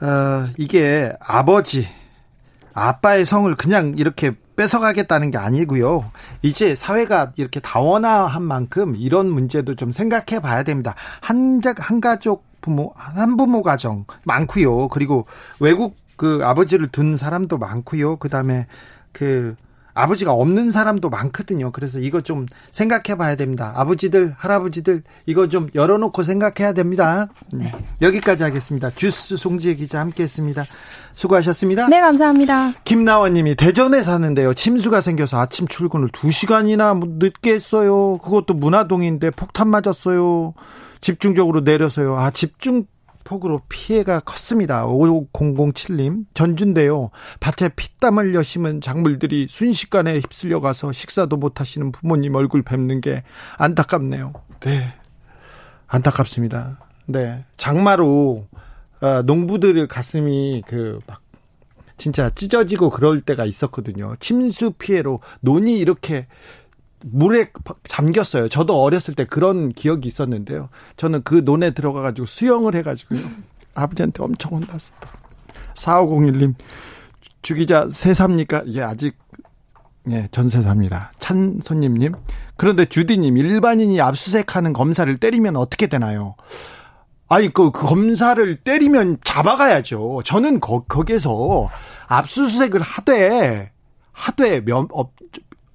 [0.00, 1.97] 어, 이게 아버지
[2.74, 6.10] 아빠의 성을 그냥 이렇게 뺏어가겠다는 게 아니고요.
[6.42, 10.94] 이제 사회가 이렇게 다원화한 만큼 이런 문제도 좀 생각해 봐야 됩니다.
[11.20, 14.88] 한, 한 가족 부모, 한 부모 가정 많고요.
[14.88, 15.26] 그리고
[15.60, 18.16] 외국 그 아버지를 둔 사람도 많고요.
[18.16, 18.66] 그 다음에
[19.12, 19.54] 그
[19.98, 21.72] 아버지가 없는 사람도 많거든요.
[21.72, 23.72] 그래서 이거 좀 생각해 봐야 됩니다.
[23.76, 27.28] 아버지들, 할아버지들, 이거 좀 열어놓고 생각해야 됩니다.
[27.52, 27.72] 네.
[28.00, 28.90] 여기까지 하겠습니다.
[28.90, 30.62] 주스 송지혜 기자 함께 했습니다.
[31.14, 31.88] 수고하셨습니다.
[31.88, 32.74] 네, 감사합니다.
[32.84, 34.54] 김나원 님이 대전에 사는데요.
[34.54, 38.18] 침수가 생겨서 아침 출근을 2시간이나 늦게 했어요.
[38.18, 40.54] 그것도 문화동인데 폭탄 맞았어요.
[41.00, 42.16] 집중적으로 내려서요.
[42.18, 42.84] 아, 집중
[43.28, 44.86] 폭으로 피해가 컸습니다.
[44.86, 47.10] 5007님, 전주인데요.
[47.40, 53.24] 밭에 피땀 흘려 심은 작물들이 순식간에 휩쓸려 가서 식사도 못 하시는 부모님 얼굴 뵙는 게
[53.58, 54.32] 안타깝네요.
[54.60, 54.94] 네.
[55.88, 56.78] 안타깝습니다.
[57.04, 57.44] 네.
[57.58, 58.46] 장마로,
[59.02, 61.20] 어, 농부들의 가슴이 그, 막,
[61.98, 64.14] 진짜 찢어지고 그럴 때가 있었거든요.
[64.20, 66.28] 침수 피해로 논이 이렇게
[67.04, 67.50] 물에
[67.84, 68.48] 잠겼어요.
[68.48, 70.68] 저도 어렸을 때 그런 기억이 있었는데요.
[70.96, 73.20] 저는 그 논에 들어가가지고 수영을 해가지고요.
[73.74, 75.10] 아버지한테 엄청 혼났었던.
[75.74, 76.54] 4501님,
[77.42, 78.64] 주기자 새삽니까?
[78.68, 79.16] 예, 아직,
[80.10, 81.12] 예, 전세삽니다.
[81.20, 82.14] 찬손님님.
[82.56, 86.34] 그런데 주디님, 일반인이 압수색하는 검사를 때리면 어떻게 되나요?
[87.28, 90.22] 아니, 그, 그 검사를 때리면 잡아가야죠.
[90.24, 91.68] 저는 거, 거기에서
[92.08, 93.70] 압수수색을 하되,
[94.12, 95.12] 하되, 면, 어,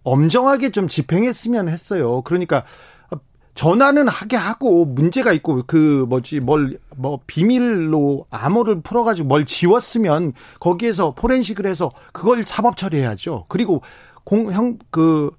[0.04, 2.22] 엄정하게 좀 집행했으면 했어요.
[2.24, 2.64] 그러니까
[3.56, 11.14] 전화는 하게 하고 문제가 있고 그 뭐지 뭘 뭐 비밀로 암호를 풀어가지고 뭘 지웠으면 거기에서
[11.16, 13.46] 포렌식을 해서 그걸 사법 처리해야죠.
[13.48, 13.82] 그리고
[14.24, 15.32] 공형 그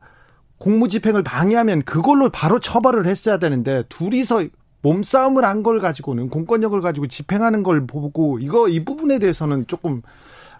[0.59, 4.44] 공무집행을 방해하면 그걸로 바로 처벌을 했어야 되는데 둘이서
[4.83, 10.03] 몸싸움을 한 걸 가지고는 공권력을 가지고 집행하는 걸 보고 이거 이 부분에 대해서는 조금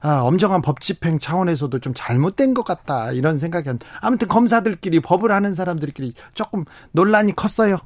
[0.05, 3.79] 아, 엄정한 법 집행 차원에서도 좀 잘못된 것 같다 이런 생각이 한.
[4.03, 7.79] 아무튼 검사들끼리 법을 하는 사람들끼리 조금 논란이 컸어요.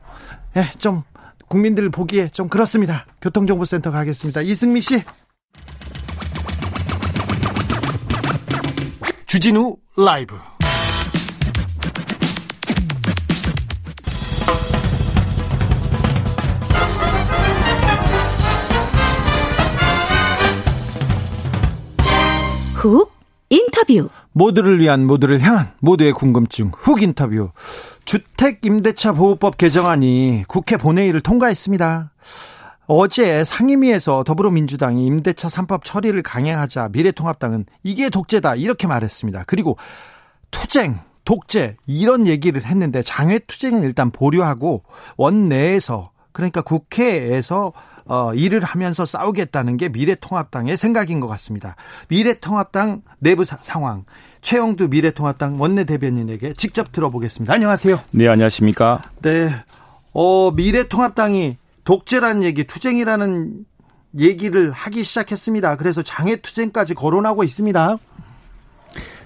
[0.57, 1.04] 예, 네, 좀
[1.46, 3.07] 국민들 보기에 좀 그렇습니다.
[3.22, 4.40] 교통정보센터 가겠습니다.
[4.40, 5.04] 이승미 씨.
[9.26, 10.35] 주진우 라이브.
[22.78, 23.12] 훅
[23.50, 24.08] 인터뷰.
[24.32, 27.50] 모두를 위한 모두를 향한 모두의 궁금증 훅 인터뷰.
[28.04, 32.12] 주택 임대차 보호법 개정안이 국회 본회의를 통과했습니다.
[32.86, 39.44] 어제 상임위에서 더불어민주당이 임대차 3법 처리를 강행하자 미래통합당은 이게 독재다 이렇게 말했습니다.
[39.48, 39.76] 그리고
[40.52, 44.84] 투쟁, 독재 이런 얘기를 했는데 장외 투쟁은 일단 보류하고
[45.16, 47.72] 원내에서 그러니까 국회에서
[48.05, 51.74] 어, 일을 하면서 싸우겠다는 게 미래통합당의 생각인 것 같습니다.
[52.07, 54.05] 미래통합당 내부 사, 상황
[54.40, 57.53] 최영두 미래통합당 원내대변인에게 직접 들어보겠습니다.
[57.53, 58.01] 안녕하세요.
[58.12, 59.03] 네, 안녕하십니까?
[59.20, 59.51] 네.
[60.12, 63.64] 어, 미래통합당이 독재라는 얘기, 투쟁이라는
[64.20, 65.74] 얘기를 하기 시작했습니다.
[65.74, 67.96] 그래서 장애 투쟁까지 거론하고 있습니다.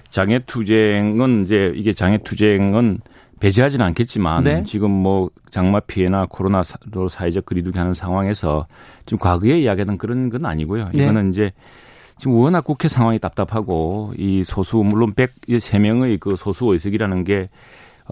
[0.09, 3.01] 장애 투쟁은 이제 이게 장애 투쟁은
[3.43, 4.63] 배제하지는 않겠지만 네.
[4.65, 8.67] 지금 뭐 장마 피해나 코로나로 사회적 거리두기 하는 상황에서
[9.05, 10.91] 지금 과거에 이야기하던 그런 건 아니고요.
[10.93, 11.03] 네.
[11.03, 11.51] 이거는 이제
[12.17, 17.49] 지금 워낙 국회 상황이 답답하고 이 소수 물론 103명의 그 소수 의석이라는 게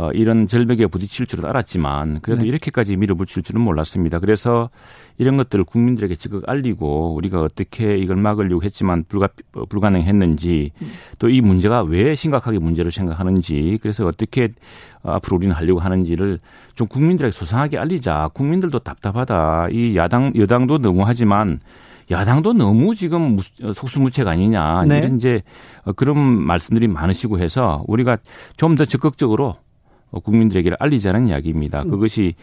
[0.02, 2.48] 어, 이런 절벽에 부딪힐 줄은 알았지만 그래도 네.
[2.48, 4.18] 이렇게까지 밀어붙일 줄은 몰랐습니다.
[4.20, 4.72] 그래서
[5.20, 9.30] 이런 것들을 국민들에게 적극 알리고 우리가 어떻게 이걸 막으려고 했지만 불가,
[9.70, 10.72] 불가능했는지
[11.20, 14.50] 또 이 문제가 왜 심각하게 문제를 생각하는지 그래서 어떻게
[15.04, 16.40] 앞으로 우리는 하려고 하는지를
[16.76, 18.32] 좀 국민들에게 소상하게 알리자.
[18.34, 19.68] 국민들도 답답하다.
[19.72, 21.60] 이 야당, 여당도 너무하지만
[22.10, 23.38] 야당도 너무 지금
[23.76, 24.84] 속수무책 아니냐.
[24.88, 24.98] 네.
[24.98, 25.42] 이런 이제
[25.96, 28.18] 그런 말씀들이 많으시고 해서 우리가
[28.58, 29.56] 좀 더 적극적으로
[30.19, 31.84] 국민들에게 알리자는 이야기입니다.
[31.84, 31.89] 음.
[31.89, 32.36] 그것이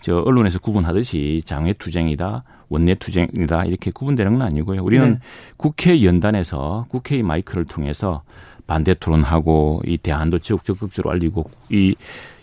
[0.00, 4.82] 저 언론에서 구분하듯이 장외 투쟁이다, 원내 투쟁이다 이렇게 구분되는 건 아니고요.
[4.84, 5.18] 우리는 네.
[5.56, 8.22] 국회 연단에서 국회의 마이크를 통해서
[8.66, 11.94] 반대 토론하고 이 대안도 적극적으로 알리고 이,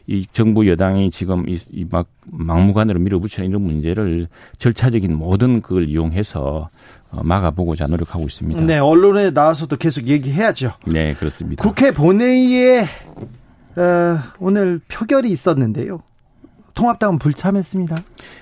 [0.08, 6.70] 이 정부 여당이 지금 이, 이 막 막무가내로 밀어붙이는 이런 문제를 절차적인 모든 그걸 이용해서
[7.12, 8.62] 어, 막아보고자 노력하고 있습니다.
[8.62, 10.74] 네, 언론에 나와서도 계속 얘기해야죠.
[10.88, 11.64] 네, 그렇습니다.
[11.64, 12.86] 국회 본회의에
[13.76, 16.02] 어, 오늘 표결이 있었는데요.
[16.74, 17.98] 통합당은 불참했습니다.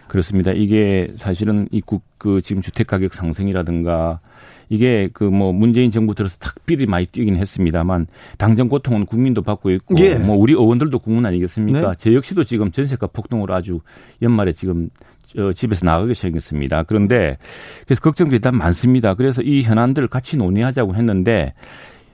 [0.08, 0.52] 그렇습니다.
[0.52, 4.20] 이게 사실은 이국 그 지금 주택 가격 상승이라든가
[4.70, 9.96] 이게 그 뭐 문재인 정부 들어서 탁비리 많이 뛰긴 했습니다만 당정 고통은 국민도 받고 있고
[10.00, 10.15] 예.
[10.15, 11.82] 뭐 우리 의원들도 국민 아니겠습니까?
[11.82, 11.94] 네.
[11.98, 13.82] 제 역시도 지금 전세가 폭등으로 아주
[14.22, 14.89] 연말에 지금
[15.38, 16.84] 어, 집에서 나가게 생겼습니다.
[16.84, 17.38] 그런데
[17.86, 19.13] 그래서 걱정도 일단 많습니다.
[19.13, 21.54] 그래서 이 현안들을 같이 논의하자고 했는데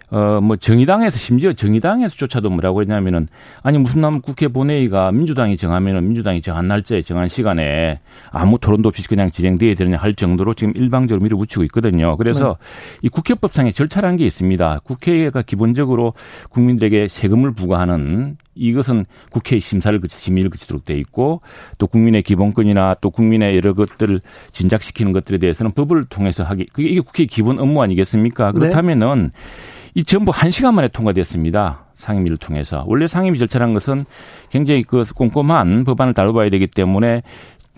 [0.10, 3.28] 어, 뭐 정의당에서 심지어 정의당에서조차도 뭐라고 했냐면은
[3.62, 8.00] 아니 무슨 남 국회 본회의가 민주당이 정하면은 민주당이 정한 날짜에 정한 시간에
[8.32, 12.16] 아무 토론도 없이 그냥 진행돼야 되느냐 할 정도로 지금 일방적으로 밀어붙이고 있거든요.
[12.16, 13.00] 그래서 네.
[13.04, 14.80] 이 국회법상의 절차라는 게 있습니다.
[14.86, 16.14] 국회가 기본적으로
[16.50, 21.42] 국민들에게 세금을 부과하는 이것은 국회의 심사를 거치 심의를 거치도록 돼 있고
[21.78, 27.02] 또 국민의 기본권이나 또 국민의 여러 것들을 진작시키는 것들에 대해서는 법을 통해서 하기 그게 이게
[27.02, 28.54] 국회의 기본 업무 아니겠습니까?
[28.54, 28.60] 네.
[28.60, 29.77] 그렇다면은 네.
[29.98, 31.86] 이 전부 한 시간 만에 통과됐습니다.
[31.96, 32.86] 상임위를 통해서.
[32.88, 34.06] 원래 상임위 절차라는 것은
[34.52, 37.24] 굉장히 그 꼼꼼한 법안을 다뤄봐야 되기 때문에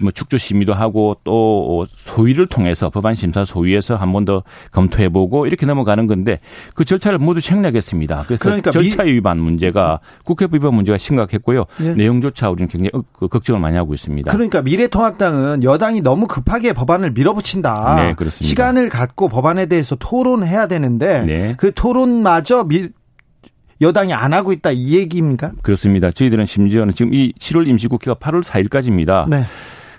[0.02, 5.66] 뭐 축조 심의도 하고 또 소위를 통해서 법안 심사 소위에서 한 번 더 검토해보고 이렇게
[5.66, 6.40] 넘어가는 건데
[6.76, 8.24] 그 절차를 모두 생략했습니다.
[8.28, 11.66] 그래서 그러니까 절차 위반 문제가 국회법 위반 문제가 심각했고요.
[11.82, 11.94] 예.
[11.96, 14.32] 내용조차 우리는 굉장히 그 걱정을 많이 하고 있습니다.
[14.32, 17.96] 그러니까 미래통합당은 여당이 너무 급하게 법안을 밀어붙인다.
[17.96, 18.46] 네, 그렇습니다.
[18.48, 21.56] 시간을 갖고 법안에 대해서 토론해야 되는데 네.
[21.58, 22.90] 그 토론마저 미,
[23.82, 25.52] 여당이 안 하고 있다 이 얘기입니까?
[25.62, 26.12] 그렇습니다.
[26.12, 29.30] 저희들은 심지어는 지금 이 7월 임시국회가 8월 4일까지입니다.
[29.30, 29.44] 네.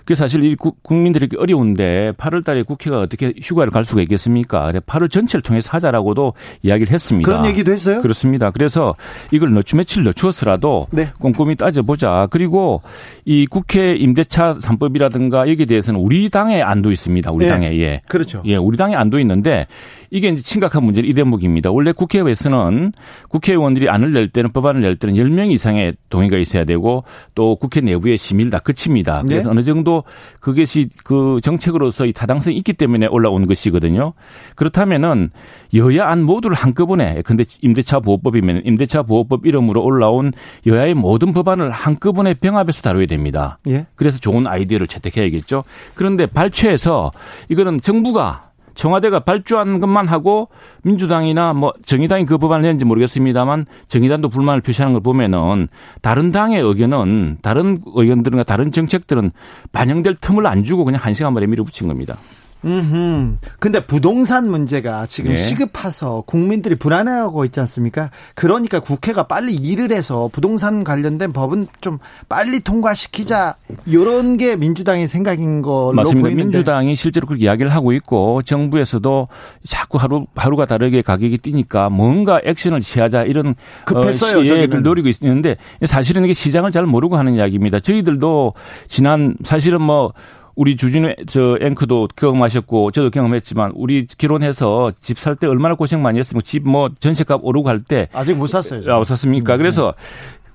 [0.05, 4.71] 그 사실 이 국민들이 어려운데 8월 달에 국회가 어떻게 휴가를 갈 수가 있겠습니까?
[4.71, 6.33] 8월 전체를 통해서 하자라고도
[6.63, 7.29] 이야기를 했습니다.
[7.29, 8.01] 그런 얘기도 했어요?
[8.01, 8.51] 그렇습니다.
[8.51, 8.95] 그래서
[9.31, 11.09] 이걸 늦추 며칠 늦추었더라도 네.
[11.19, 12.27] 꼼꼼히 따져보자.
[12.31, 12.81] 그리고
[13.25, 17.31] 이 국회 임대차 3법이라든가 여기에 대해서는 우리 당에 안도 있습니다.
[17.31, 17.51] 우리 네.
[17.51, 17.79] 당에.
[17.79, 18.01] 예.
[18.07, 18.41] 그렇죠.
[18.45, 19.67] 예, 우리 당에 안도 있는데
[20.11, 21.71] 이게 이제 심각한 문제는 이 대목입니다.
[21.71, 22.91] 원래 국회에서는
[23.29, 28.17] 국회의원들이 안을 낼 때는 법안을 낼 때는 10명 이상의 동의가 있어야 되고 또 국회 내부의
[28.17, 29.23] 심의를 다 거칩니다.
[29.23, 29.51] 그래서 네.
[29.51, 30.03] 어느 정도
[30.41, 34.11] 그것이 그 정책으로서의 타당성이 있기 때문에 올라온 것이거든요.
[34.55, 35.31] 그렇다면은
[35.73, 40.33] 여야 안 모두를 한꺼번에 근데 임대차 보호법이면 임대차 보호법 이름으로 올라온
[40.67, 43.59] 여야의 모든 법안을 한꺼번에 병합해서 다뤄야 됩니다.
[43.67, 43.85] 예.
[43.95, 45.63] 그래서 좋은 아이디어를 채택해야겠죠.
[45.95, 47.11] 그런데 발췌해서
[47.47, 48.50] 이거는 정부가
[48.81, 50.49] 청와대가 발주한 것만 하고
[50.81, 55.67] 민주당이나 뭐 정의당이 그 법안을 냈는지 모르겠습니다만 정의당도 불만을 표시하는 걸 보면은
[56.01, 59.29] 다른 당의 의견은 다른 의견들과 다른 정책들은
[59.71, 62.17] 반영될 틈을 안 주고 그냥 한 시간 만에 밀어붙인 겁니다.
[62.65, 63.39] 음.
[63.59, 65.37] 근데 부동산 문제가 지금 예.
[65.37, 68.11] 시급해서 국민들이 불안해하고 있지 않습니까?
[68.35, 71.97] 그러니까 국회가 빨리 일을 해서 부동산 관련된 법은 좀
[72.29, 73.55] 빨리 통과시키자.
[73.85, 76.21] 이런 게 민주당의 생각인 걸로 맞습니다.
[76.21, 76.43] 보이는데.
[76.43, 79.27] 민주당이 실제로 그렇게 이야기를 하고 있고 정부에서도
[79.67, 84.39] 자꾸 하루 하루가 다르게 가격이 뛰니까 뭔가 액션을 취하자 이런 급했어요.
[84.39, 87.79] 어, 예, 노리고 있는데 사실은 이게 시장을 잘 모르고 하는 이야기입니다.
[87.79, 88.53] 저희들도
[88.87, 90.13] 지난 사실은 뭐
[90.55, 96.19] 우리 주진우 저 앵커도 경험하셨고 저도 경험했지만 우리 결혼해서 집 살 때 얼마나 고생 많이
[96.19, 96.45] 했습니까?
[96.45, 98.81] 집뭐 전세값 오르고 할 때 아직 못 샀어요.
[98.93, 99.55] 아, 못 샀습니까?
[99.55, 99.93] 음, 그래서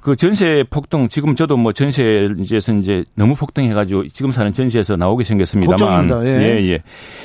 [0.01, 5.79] 그 전세 폭등 지금 저도 뭐 전세에서 이제 너무 폭등해가지고 지금 사는 전세에서 나오게 생겼습니다만
[5.79, 6.27] 걱정입니다.
[6.27, 6.43] 예.
[6.43, 6.79] 예, 예.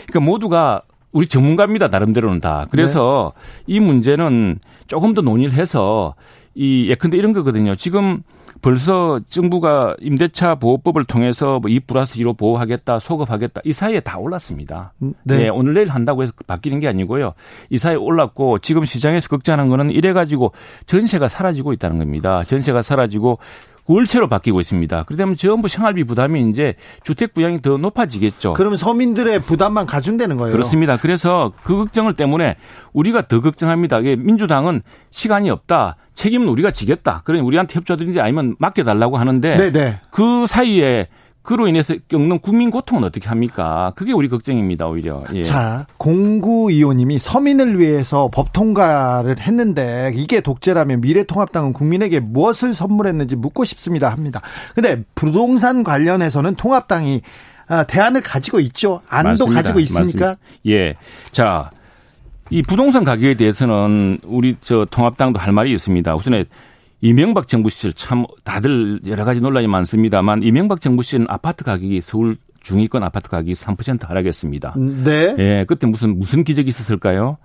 [0.08, 0.82] 그러니까 모두가
[1.12, 1.90] 우리 전문가입니다.
[1.90, 2.66] 나름대로는 다.
[2.72, 3.32] 그래서
[3.68, 3.76] 네.
[3.76, 6.16] 이 문제는 조금 더 논의를 해서
[6.56, 7.76] 이 예컨대 이런 거거든요.
[7.76, 8.24] 지금
[8.62, 14.94] 벌써 정부가 임대차 보호법을 통해서 뭐2 플러스 2로 보호하겠다, 소급하겠다 이 사이에 다 올랐습니다.
[15.02, 15.38] 음, 네.
[15.38, 15.50] 네.
[15.50, 17.34] 오늘 내일 한다고 해서 바뀌는 게 아니고요.
[17.70, 20.52] 이 사이에 올랐고 지금 시장에서 걱정하는 거는 이래 가지고
[20.86, 22.44] 전세가 사라지고 있다는 겁니다.
[22.44, 23.40] 전세가 사라지고
[23.88, 25.04] 월세로 바뀌고 있습니다.
[25.08, 28.54] 그러면 전부 생활비 부담이 이제 주택 부양이 더 높아지겠죠.
[28.54, 30.52] 그러면 서민들의 부담만 가중되는 거예요.
[30.52, 30.98] 그렇습니다.
[30.98, 32.56] 그래서 그 걱정을 때문에
[32.94, 34.00] 우리가 더 걱정합니다.
[34.02, 35.96] 민주당은 시간이 없다.
[36.14, 37.22] 책임은 우리가 지겠다.
[37.26, 39.72] 그러니 우리한테 협조든지 아니면 맡겨달라고 하는데 네네.
[39.72, 40.00] 네.
[40.12, 41.08] 그 사이에
[41.44, 43.94] 그로 인해서 겪는 국민 고통은 어떻게 합니까?
[43.96, 45.24] 그게 우리 걱정입니다, 오히려.
[45.34, 45.44] 예.
[45.44, 54.10] 자, 공구이호님이 서민을 위해서 법 통과를 했는데 이게 독재라면 미래통합당은 국민에게 무엇을 선물했는지 묻고 싶습니다
[54.10, 54.42] 합니다.
[54.76, 57.22] 근데 부동산 관련해서는 통합당이
[57.68, 59.02] 아, 대안을 가지고 있죠.
[59.10, 59.62] 안도 맞습니다.
[59.62, 60.26] 가지고 있습니까?
[60.26, 60.36] 맞습니다.
[60.68, 60.96] 예.
[61.32, 61.72] 자,
[62.50, 66.16] 이 부동산 가격에 대해서는 우리 저 통합당도 할 말이 있습니다.
[66.16, 66.46] 우선에
[67.02, 72.38] 이명박 정부 시절 참 다들 여러 가지 논란이 많습니다만 이명박 정부 시절은 아파트 가격이 서울
[72.62, 74.76] 중위권 아파트 가격이 3% 하락했습니다.
[74.78, 75.36] 네.
[75.40, 77.38] 예, 그때 무슨 무슨 기적이 있었을까요?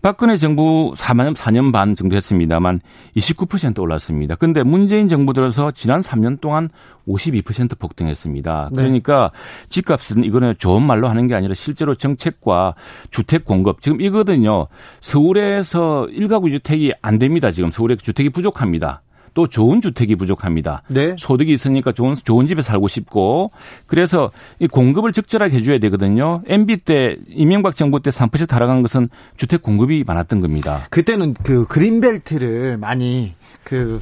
[0.00, 2.80] 박근혜 정부 4년 4년 반 정도 했습니다만
[3.16, 4.36] 29% 올랐습니다.
[4.36, 6.68] 근데 문재인 정부 들어서 지난 3년 동안
[7.08, 8.70] 52% 폭등했습니다.
[8.72, 8.82] 네.
[8.82, 9.30] 그러니까
[9.68, 12.74] 집값은 이거는 좋은 말로 하는 게 아니라 실제로 정책과
[13.10, 14.68] 주택 공급 지금 이거든요.
[15.00, 17.50] 서울에서 1가구 주택이 안 됩니다.
[17.50, 19.02] 지금 서울에 주택이 부족합니다.
[19.34, 20.82] 또 좋은 주택이 부족합니다.
[20.88, 21.14] 네.
[21.18, 23.50] 소득이 있으니까 좋은 좋은 집에 살고 싶고
[23.86, 26.42] 그래서 이 공급을 적절하게 해줘야 되거든요.
[26.46, 30.86] MB 때 이명박 정부 때3% 하락한 것은 주택 공급이 많았던 겁니다.
[30.90, 33.32] 그때는 그 그린벨트를 많이
[33.64, 34.00] 그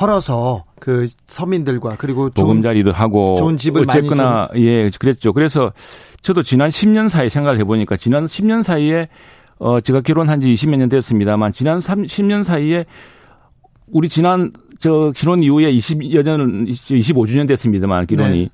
[0.00, 5.32] 헐어서 그 서민들과 그리고 보금자리도 하고 좋은 집을 어쨌거나 예 그랬죠.
[5.32, 5.72] 그래서
[6.22, 9.08] 저도 지난 10년 사이 생각을 해보니까 지난 10년 사이에
[9.58, 12.84] 어 제가 결혼한 지 20몇 년 됐습니다만 지난 3, 10년 사이에
[13.92, 14.50] 우리 지난
[14.80, 18.50] 저 결혼 이후에 20여 년 25주년 됐습니다만 결혼이 네.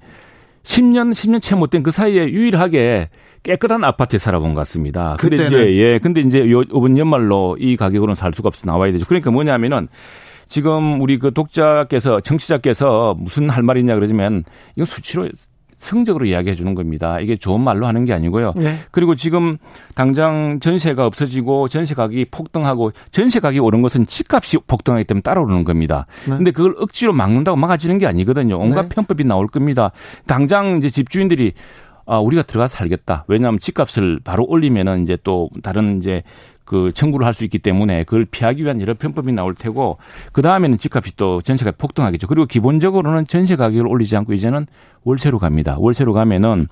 [0.63, 3.09] 10년 10년 채 못 된 그 사이에 유일하게
[3.45, 5.17] 깨끗한 아파트에 살아본 것 같습니다.
[5.19, 9.07] 근데 이제 예 근데 이제 요 이번 연말로 이 가격으로는 살 수가 없어 나와야 되죠.
[9.07, 9.89] 그러니까 뭐냐면은
[10.49, 14.45] 지금 우리 그 독자께서 정치자께서 무슨 할 말이냐 그러지만
[14.77, 15.29] 이거 수치로
[15.79, 17.21] 성적으로 이야기해 주는 겁니다.
[17.21, 18.53] 이게 좋은 말로 하는 게 아니고요.
[18.57, 18.77] 네.
[18.91, 19.57] 그리고 지금
[19.95, 26.07] 당장 전세가 없어지고 전세 가격이 폭등하고 전세 가격이 오른 것은 집값이 폭등하기 때문에 따라오르는 겁니다.
[26.29, 26.37] 네.
[26.37, 28.59] 근데 그걸 억지로 막는다고 막아지는 게 아니거든요.
[28.59, 28.89] 온갖 네.
[28.89, 29.93] 편법이 나올 겁니다.
[30.27, 31.53] 당장 이제 집주인들이
[32.11, 33.27] 아, 우리가 들어가서 살겠다.
[33.29, 36.23] 왜냐하면 집값을 바로 올리면은 이제 또 다른 이제
[36.69, 39.97] 그 청구를 할 수 있기 때문에 그걸 피하기 위한 여러 편법이 나올 테고
[40.33, 42.27] 그 다음에는 집값이 또 전세가 폭등하겠죠.
[42.27, 44.67] 그리고 기본적으로는 전세 가격을 올리지 않고 이제는
[45.05, 45.77] 월세로 갑니다.
[45.79, 46.67] 월세로 가면은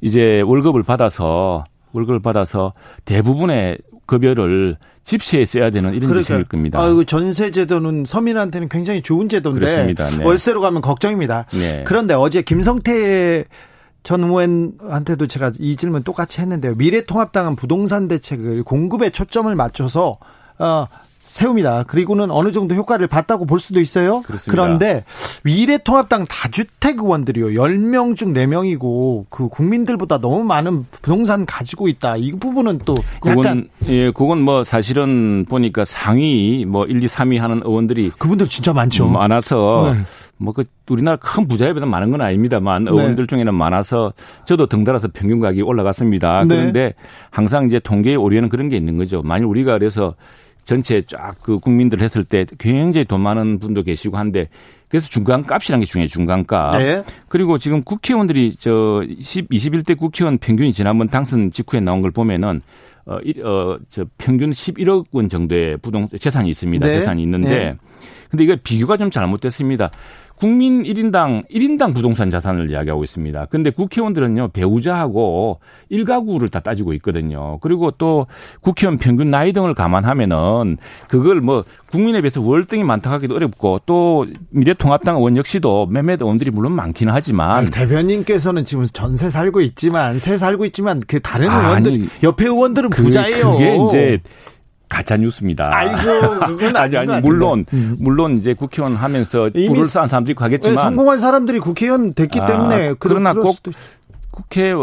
[0.00, 2.72] 이제 월급을 받아서 월급을 받아서
[3.04, 6.78] 대부분의 급여를 집세에 써야 되는 이런 일이 생길 겁니다.
[6.80, 10.08] 아, 전세 제도는 서민한테는 굉장히 좋은 제도인데 그렇습니다.
[10.18, 10.24] 네.
[10.24, 11.46] 월세로 가면 걱정입니다.
[11.52, 11.82] 네.
[11.84, 13.46] 그런데 어제 김성태
[14.02, 16.74] 전 의원한테도 제가 이 질문 똑같이 했는데요.
[16.74, 20.18] 미래통합당은 부동산 대책을 공급에 초점을 맞춰서
[20.58, 20.86] 어,
[21.32, 21.84] 세웁니다.
[21.84, 24.20] 그리고는 어느 정도 효과를 봤다고 볼 수도 있어요.
[24.20, 24.50] 그렇습니다.
[24.50, 25.04] 그런데
[25.44, 27.46] 미래통합당 다주택 의원들이요.
[27.58, 32.16] 10명 중 4명이고 그 국민들보다 너무 많은 부동산 가지고 있다.
[32.18, 37.38] 이 부분은 또 약간 그건 예, 그건 뭐 사실은 보니까 상위 뭐 1, 2, 3위
[37.38, 39.06] 하는 의원들이 그분들 진짜 많죠.
[39.06, 40.02] 많아서 네.
[40.38, 42.90] 뭐 그 우리나라 큰 부자에보다 많은 건 아닙니다만 네.
[42.90, 44.12] 의원들 중에는 많아서
[44.44, 46.44] 저도 덩달아서 평균 가격이 올라갔습니다.
[46.44, 46.56] 네.
[46.56, 46.94] 그런데
[47.30, 49.22] 항상 이제 통계의 오류에는 그런 게 있는 거죠.
[49.22, 50.14] 만일 우리가 그래서
[50.64, 54.48] 전체 쫙 그 국민들 했을 때 굉장히 돈 많은 분도 계시고 한데
[54.88, 56.08] 그래서 중간값이라는 게 중요해요.
[56.08, 56.78] 중간값.
[56.78, 57.02] 네.
[57.28, 62.60] 그리고 지금 국회의원들이 저 10, 21대 국회의원 평균이 지난번 당선 직후에 나온 걸 보면은
[63.06, 66.86] 어, 어, 저 평균 11억 원 정도의 부동 재산이 있습니다.
[66.86, 66.98] 네.
[66.98, 67.76] 재산이 있는데 네.
[68.30, 69.90] 근데 이거 비교가 좀 잘못됐습니다.
[70.42, 73.46] 국민 1인당 1인당 부동산 자산을 이야기하고 있습니다.
[73.46, 77.60] 근데 국회의원들은요, 배우자하고 일가구를 다 따지고 있거든요.
[77.60, 78.26] 그리고 또
[78.60, 81.62] 국회의원 평균 나이 등을 감안하면은 그걸 뭐
[81.92, 87.50] 국민에 비해서 월등히 많다고 하기도 어렵고 또 미래통합당 의원 역시도 몇몇 의원들이 물론 많기는 하지만
[87.58, 92.90] 아니, 대변인께서는 지금 전세 살고 있지만 새 살고 있지만 그 다른 의원들 아니, 옆에 의원들은
[92.90, 93.52] 그, 부자예요.
[93.52, 94.20] 그게 이제
[94.92, 95.70] 가짜 뉴스입니다.
[95.72, 97.96] 아이고, 그건 아니 아니 물론 음.
[97.98, 102.94] 물론 이제 국회의원 하면서 뿔을 쌓은 사람들이 가겠지만 네, 성공한 사람들이 국회의원 됐기 아, 때문에
[102.98, 103.56] 그러나 꼭
[104.30, 104.74] 국회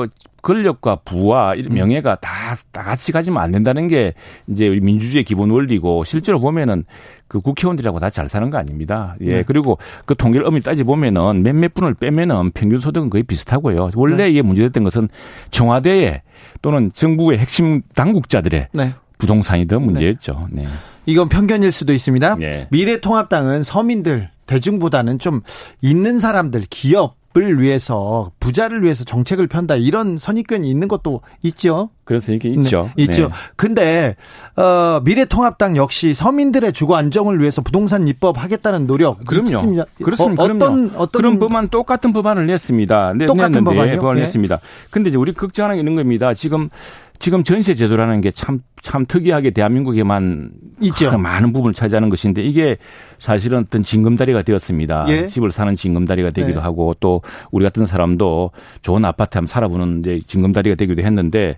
[0.41, 1.73] 권력과 부와 음.
[1.73, 4.13] 명예가 다, 다 같이 가지면 안 된다는 게
[4.47, 6.85] 이제 우리 민주주의 기본 원리고 실제로 보면은
[7.27, 9.15] 그 국회의원들하고 다 잘 사는 거 아닙니다.
[9.21, 9.29] 예.
[9.29, 9.43] 네.
[9.43, 13.91] 그리고 그 통계를 엄밀히 따지 보면은 몇몇 분을 빼면은 평균 소득은 거의 비슷하고요.
[13.95, 14.29] 원래 네.
[14.31, 15.09] 이게 문제됐던 것은
[15.51, 16.23] 청와대에
[16.61, 18.93] 또는 정부의 핵심 당국자들의 네.
[19.19, 20.47] 부동산이 더 문제였죠.
[20.49, 20.65] 네.
[21.05, 22.35] 이건 편견일 수도 있습니다.
[22.35, 22.67] 네.
[22.71, 25.41] 미래통합당은 서민들 대중보다는 좀
[25.81, 31.91] 있는 사람들 기업 을 위해서 부자를 위해서 정책을 편다 이런 선입견이 있는 것도 있죠.
[32.03, 32.89] 그런 선입견 있죠.
[32.97, 33.27] 네, 있죠.
[33.27, 33.33] 네.
[33.55, 34.15] 근데
[34.55, 39.45] 어, 미래통합당 역시 서민들의 주거 안정을 위해서 부동산 입법 하겠다는 노력 그럼요.
[39.45, 39.85] 있습니다.
[40.03, 40.41] 그렇습니다.
[40.41, 43.13] 어, 어떤 어떤 그런 법안 똑같은 법안을 냈습니다.
[43.27, 43.63] 똑같은?
[43.63, 44.21] 법안을 네.
[44.21, 44.59] 냈습니다.
[44.89, 46.33] 근데 이제 우리 걱정하는 게 있는 겁니다.
[46.33, 46.69] 지금
[47.19, 50.51] 지금 전세 제도라는 게 참참 특이하게 대한민국에만
[50.81, 51.17] 있죠.
[51.17, 52.77] 많은 부분을 차지하는 것인데 이게
[53.17, 55.05] 사실은 어떤 징검다리가 되었습니다.
[55.09, 55.27] 예.
[55.27, 56.63] 집을 사는 징검다리가 되기도 네.
[56.63, 57.21] 하고 또
[57.51, 58.51] 우리 같은 사람도
[58.81, 61.57] 좋은 아파트 한번 살아보는 이제 징검다리가 되기도 했는데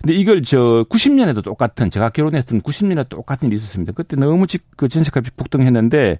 [0.00, 3.92] 근데 이걸 저 90년에도 똑같은 제가 결혼했던 90년에 똑같은 일이 있었습니다.
[3.92, 6.18] 그때 너무 집 그 전세값이 폭등했는데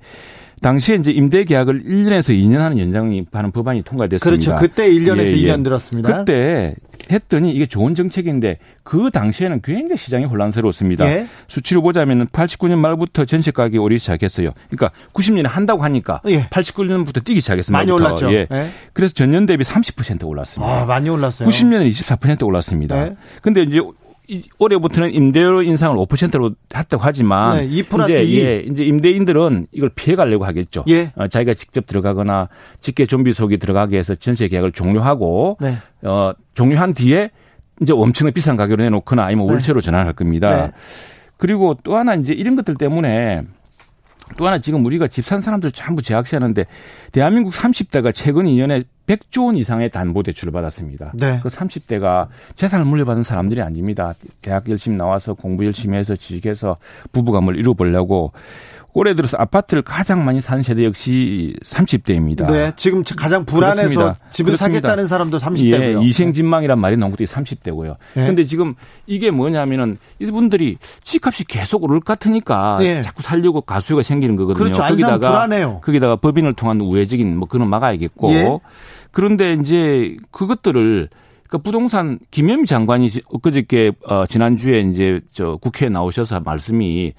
[0.60, 4.54] 당시에 이제 임대 계약을 1년에서 2년 하는 연장이 하는 법안이 통과됐습니다.
[4.54, 4.54] 그렇죠.
[4.60, 5.62] 그때 1년에서 예, 2년 예.
[5.64, 6.18] 들었습니다.
[6.18, 6.74] 그때
[7.10, 11.06] 했더니 이게 좋은 정책인데 그 당시에는 굉장히 시장이 혼란 스러웠습니다.
[11.06, 11.28] 예.
[11.48, 14.50] 수치로 보자면은 89년 말부터 전세 가격이 오르기 시작했어요.
[14.70, 16.46] 그러니까 90년에 한다고 하니까 예.
[16.48, 17.78] 89년부터 뛰기 시작했습니다.
[17.78, 18.32] 많이 올랐죠.
[18.32, 18.46] 예.
[18.50, 18.70] 예.
[18.92, 20.82] 그래서 전년 대비 30% 올랐습니다.
[20.82, 21.48] 아, 많이 올랐어요.
[21.48, 23.06] 90년에 24% 올랐습니다.
[23.06, 23.16] 예.
[23.42, 23.80] 근데 이제
[24.58, 28.40] 올해부터는 임대료 인상을 5%로 했다고 하지만 네, 2 이제 2.
[28.40, 30.84] 예, 이제 임대인들은 이걸 피해 가려고 하겠죠.
[30.88, 31.12] 예.
[31.16, 32.48] 어, 자기가 직접 들어가거나
[32.80, 35.76] 직계 좀비 속이 들어가게 해서 전세 계약을 종료하고 네.
[36.02, 37.30] 어, 종료한 뒤에
[37.80, 39.52] 이제 엄청나게 비싼 가격으로 내놓거나 아니면 네.
[39.52, 40.66] 월세로 전환할 겁니다.
[40.66, 40.72] 네.
[41.36, 43.42] 그리고 또 하나 이제 이런 것들 때문에
[44.36, 46.64] 또 하나 지금 우리가 집 산 사람들 전부 제약시하는데
[47.10, 51.12] 대한민국 30대가 최근 2년에 100조 원 이상의 담보 대출을 받았습니다.
[51.14, 51.40] 네.
[51.42, 54.14] 그 30대가 재산을 물려받은 사람들이 아닙니다.
[54.40, 56.76] 대학 열심히 나와서 공부 열심히 해서 취직해서
[57.10, 58.32] 부부감을 이루어보려고
[58.94, 62.50] 올해 들어서 아파트를 가장 많이 사는 세대 역시 30대입니다.
[62.52, 64.14] 네, 지금 가장 불안해서 그렇습니다.
[64.30, 64.88] 집을 그렇습니다.
[64.88, 66.02] 사겠다는 사람도 30대고요.
[66.02, 67.96] 예, 이생진망이란 말이 나온 것도 30대고요.
[68.14, 68.26] 네.
[68.26, 68.74] 근데 지금
[69.06, 73.00] 이게 뭐냐면은 이분들이 집값이 계속 오를 것 같으니까 네.
[73.00, 74.62] 자꾸 살려고 가수가 생기는 거거든요.
[74.62, 74.82] 그렇죠.
[74.82, 75.80] 거기다가 불안해요.
[75.82, 78.32] 거기다가 법인을 통한 우회적인 뭐 그런 막아야겠고.
[78.32, 78.58] 예.
[79.10, 81.08] 그런데 이제 그것들을
[81.48, 87.12] 그 부동산 김현미 장관이 엊그저께 어 지난주에 이제 저 국회에 나오셔서 말씀이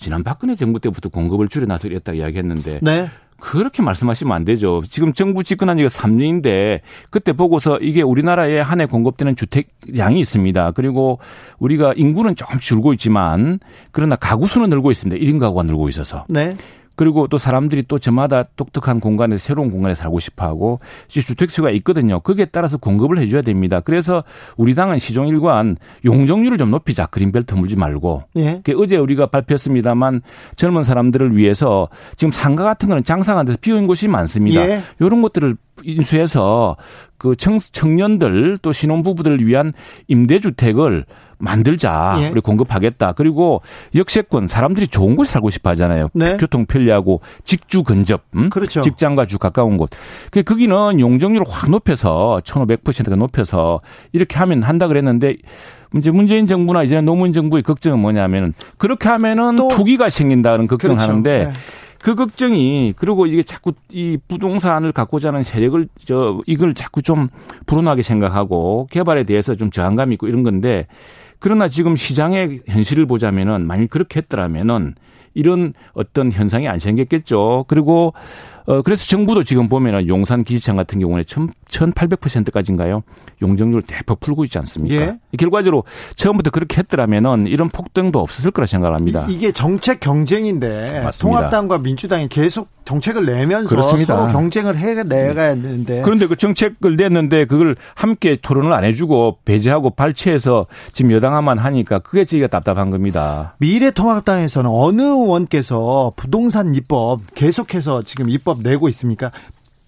[0.00, 3.10] 지난 박근혜 정부 때부터 공급을 줄여놔서 이랬다 이야기했는데 네.
[3.38, 4.82] 그렇게 말씀하시면 안 되죠.
[4.90, 10.72] 지금 정부 집권한 지가 3년인데 그때 보고서 이게 우리나라에 한 해 공급되는 주택량이 있습니다.
[10.72, 11.20] 그리고
[11.58, 13.60] 우리가 인구는 조금 줄고 있지만
[13.92, 15.22] 그러나 가구 수는 늘고 있습니다.
[15.24, 16.26] 1인 가구가 늘고 있어서.
[16.28, 16.54] 네.
[17.00, 22.20] 그리고 또 사람들이 또 저마다 독특한 공간에 새로운 공간에 살고 싶어 하고 주택수가 있거든요.
[22.20, 23.80] 거기에 따라서 공급을 해 줘야 됩니다.
[23.80, 24.22] 그래서
[24.58, 27.06] 우리 당은 시종 일관 용적률을 좀 높이자.
[27.06, 28.24] 그린벨트 물지 말고.
[28.36, 28.62] 예.
[28.76, 30.20] 어제 우리가 발표했습니다만
[30.56, 34.60] 젊은 사람들을 위해서 지금 상가 같은 거는 장사가 안 돼서 비어 있는 곳이 많습니다.
[34.68, 34.82] 예.
[35.00, 36.76] 이런 것들을 인수해서
[37.18, 39.72] 그 청, 청년들 또 신혼부부들을 위한
[40.08, 41.04] 임대주택을
[41.40, 42.16] 만들자.
[42.20, 42.28] 예.
[42.28, 43.12] 우리 공급하겠다.
[43.12, 43.62] 그리고
[43.94, 46.08] 역세권 사람들이 좋은 곳에 살고 싶어 하잖아요.
[46.14, 46.36] 네.
[46.38, 48.22] 교통 편리하고 직주 근접.
[48.36, 48.50] 음?
[48.50, 48.82] 그렇죠.
[48.82, 49.90] 직장과 주 가까운 곳.
[50.30, 53.80] 그 거기는 용적률을 확 높여서 1,500%가 높여서
[54.12, 55.36] 이렇게 하면 한다 그랬는데
[55.96, 61.10] 이제 문재인 정부나 이제 노무현 정부의 걱정은 뭐냐면은 그렇게 하면은 투기가 생긴다는 걱정을 그렇죠.
[61.10, 61.52] 하는데 네.
[62.02, 67.28] 그 걱정이 그리고 이게 자꾸 이 부동산을 갖고자 하는 세력을 저 이걸 자꾸 좀
[67.66, 70.86] 불온하게 생각하고 개발에 대해서 좀 저항감 있고 이런 건데
[71.38, 74.94] 그러나 지금 시장의 현실을 보자면은 만일 그렇게 했더라면은
[75.34, 77.66] 이런 어떤 현상이 안 생겼겠죠.
[77.68, 78.14] 그리고
[78.66, 81.24] 어 그래서 정부도 지금 보면은 용산 기지청 같은 경우는
[81.70, 83.02] 1,800%까지인가요?
[83.42, 84.96] 용적률 대폭 풀고 있지 않습니까?
[84.96, 85.18] 예.
[85.38, 85.84] 결과적으로
[86.16, 89.26] 처음부터 그렇게 했더라면은 이런 폭등도 없었을 거라 생각합니다.
[89.28, 91.10] 이 게 정책 경쟁인데 맞습니다.
[91.38, 94.16] 통합당과 민주당이 계속 정책을 내면서 그렇습니다.
[94.16, 99.90] 서로 경쟁을 해 내가야 되는데 그런데 그 정책을 냈는데 그걸 함께 토론을 안 해주고 배제하고
[99.90, 103.54] 발췌해서 지금 여당화만 하니까 그게 저희가 답답한 겁니다.
[103.58, 109.30] 미래통합당에서는 어느 의원께서 부동산 입법 계속해서 지금 입법 내고 있습니까?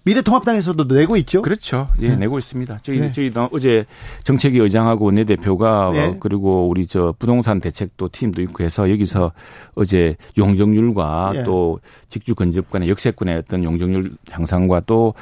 [0.05, 1.41] 미래통합당에서도 내고 있죠.
[1.41, 1.87] 그렇죠.
[2.01, 2.15] 예, 네.
[2.17, 2.79] 내고 있습니다.
[2.83, 3.11] 저희 네.
[3.11, 3.85] 저희 어제
[4.23, 6.05] 정책위 의장하고 내 대표가 네.
[6.05, 9.31] 어, 그리고 우리 저 부동산 대책도 팀도 있고 해서 여기서
[9.75, 11.43] 어제 용적률과 네.
[11.43, 11.79] 또
[12.09, 15.13] 직주 건접관의 역세권의 어떤 용적률 향상과 또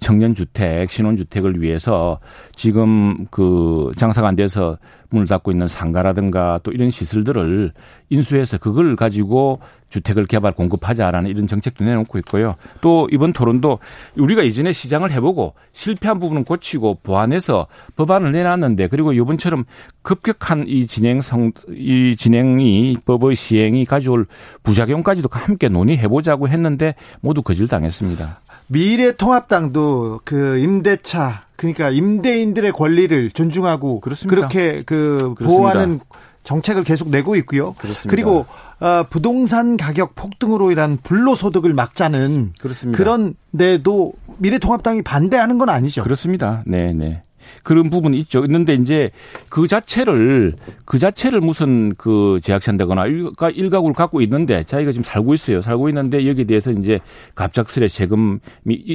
[0.00, 2.18] 청년 주택, 신혼 주택을 위해서
[2.54, 4.78] 지금 그 장사가 안 돼서
[5.10, 7.72] 문을 닫고 있는 상가라든가 또 이런 시설들을
[8.08, 12.54] 인수해서 그걸 가지고 주택을 개발 공급하자라는 이런 정책도 내놓고 있고요.
[12.80, 13.80] 또 이번 토론도
[14.16, 19.64] 우리가 이전에 시장을 해보고 실패한 부분은 고치고 보완해서 법안을 내놨는데 그리고 이번처럼
[20.02, 24.26] 급격한 이 진행 성 이 진행이 법의 시행이 가져올
[24.62, 28.40] 부작용까지도 함께 논의해보자고 했는데 모두 거절당했습니다.
[28.68, 34.48] 미래통합당도 그 임대차 그러니까 임대인들의 권리를 존중하고 그렇습니다.
[34.48, 35.46] 그렇게 그 그렇습니다.
[35.46, 36.00] 보호하는
[36.42, 37.74] 정책을 계속 내고 있고요.
[37.74, 38.08] 그렇습니다.
[38.08, 38.46] 그리고
[38.80, 42.96] 어, 부동산 가격 폭등으로 인한 불로소득을 막자는 그렇습니다.
[42.96, 46.02] 그런데도 미래통합당이 반대하는 건 아니죠.
[46.02, 46.62] 그렇습니다.
[46.64, 47.22] 네, 네.
[47.62, 48.44] 그런 부분이 있죠.
[48.44, 49.10] 있는데 이제
[49.48, 50.54] 그 자체를
[50.84, 55.60] 그 자체를 무슨 그 제약한다거나 일가 일가구를 갖고 있는데 자기가 지금 살고 있어요.
[55.60, 57.00] 살고 있는데 여기에 대해서 이제
[57.34, 58.38] 갑작스레 세금이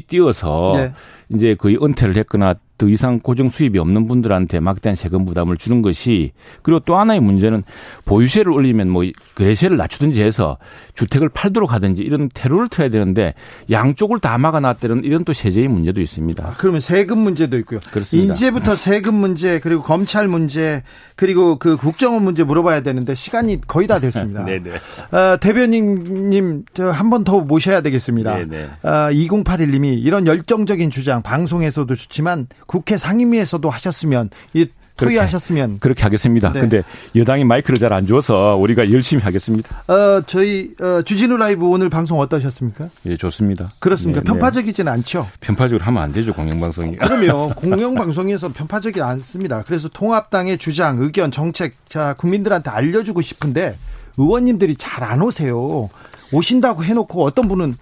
[0.07, 0.93] 띄어서 네.
[1.29, 6.33] 이제 거의 은퇴를 했거나 더 이상 고정 수입이 없는 분들한테 막대한 세금 부담을 주는 것이
[6.61, 7.63] 그리고 또 하나의 문제는
[8.03, 9.05] 보유세를 올리면 뭐
[9.35, 10.57] 거래세를 낮추든지 해서
[10.93, 13.33] 주택을 팔도록 하든지 이런 테러를 터야 되는데
[13.71, 16.45] 양쪽을 다 막아놨다는 이런 또 세제의 문제도 있습니다.
[16.45, 17.79] 아, 그러면 세금 문제도 있고요.
[17.91, 18.33] 그렇습니다.
[18.33, 20.83] 이제부터 세금 문제 그리고 검찰 문제
[21.15, 24.43] 그리고 그 국정원 문제 물어봐야 되는데 시간이 거의 다 됐습니다.
[24.43, 24.71] 네네.
[25.17, 28.35] 어, 대변인님 한 번 더 모셔야 되겠습니다.
[28.35, 28.63] 네네.
[28.83, 36.53] 어, 2081님이 이런 열정적인 주장 방송에서도 좋지만 국회 상임위에서도 하셨으면 이 토의하셨으면 그렇게 하겠습니다.
[36.53, 36.61] 네.
[36.61, 36.81] 근데
[37.17, 39.83] 여당이 마이크를 잘 안 줘서 우리가 열심히 하겠습니다.
[39.91, 42.87] 어, 저희 어, 주진우 라이브 오늘 방송 어떠셨습니까?
[43.07, 43.73] 예, 좋습니다.
[43.79, 44.21] 그렇습니까?
[44.21, 44.97] 네, 편파적이지는 네.
[44.97, 45.27] 않죠.
[45.41, 46.95] 편파적으로 하면 안 되죠, 공영방송이.
[46.95, 49.63] 그러면 공영방송에서 편파적이 않습니다.
[49.67, 53.77] 그래서 통합당의 주장, 의견, 정책 자, 국민들한테 알려 주고 싶은데
[54.17, 55.89] 의원님들이 잘 안 오세요.
[56.31, 57.75] 오신다고 해놓고 어떤 분은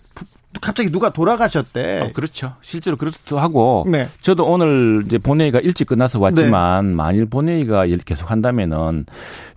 [0.61, 2.01] 갑자기 누가 돌아가셨대.
[2.01, 2.53] 어, 그렇죠.
[2.61, 4.07] 실제로 그렇기도 하고 네.
[4.21, 6.95] 저도 오늘 이제 본회의가 일찍 끝나서 왔지만 네.
[6.95, 9.05] 만일 본회의가 계속 한다면은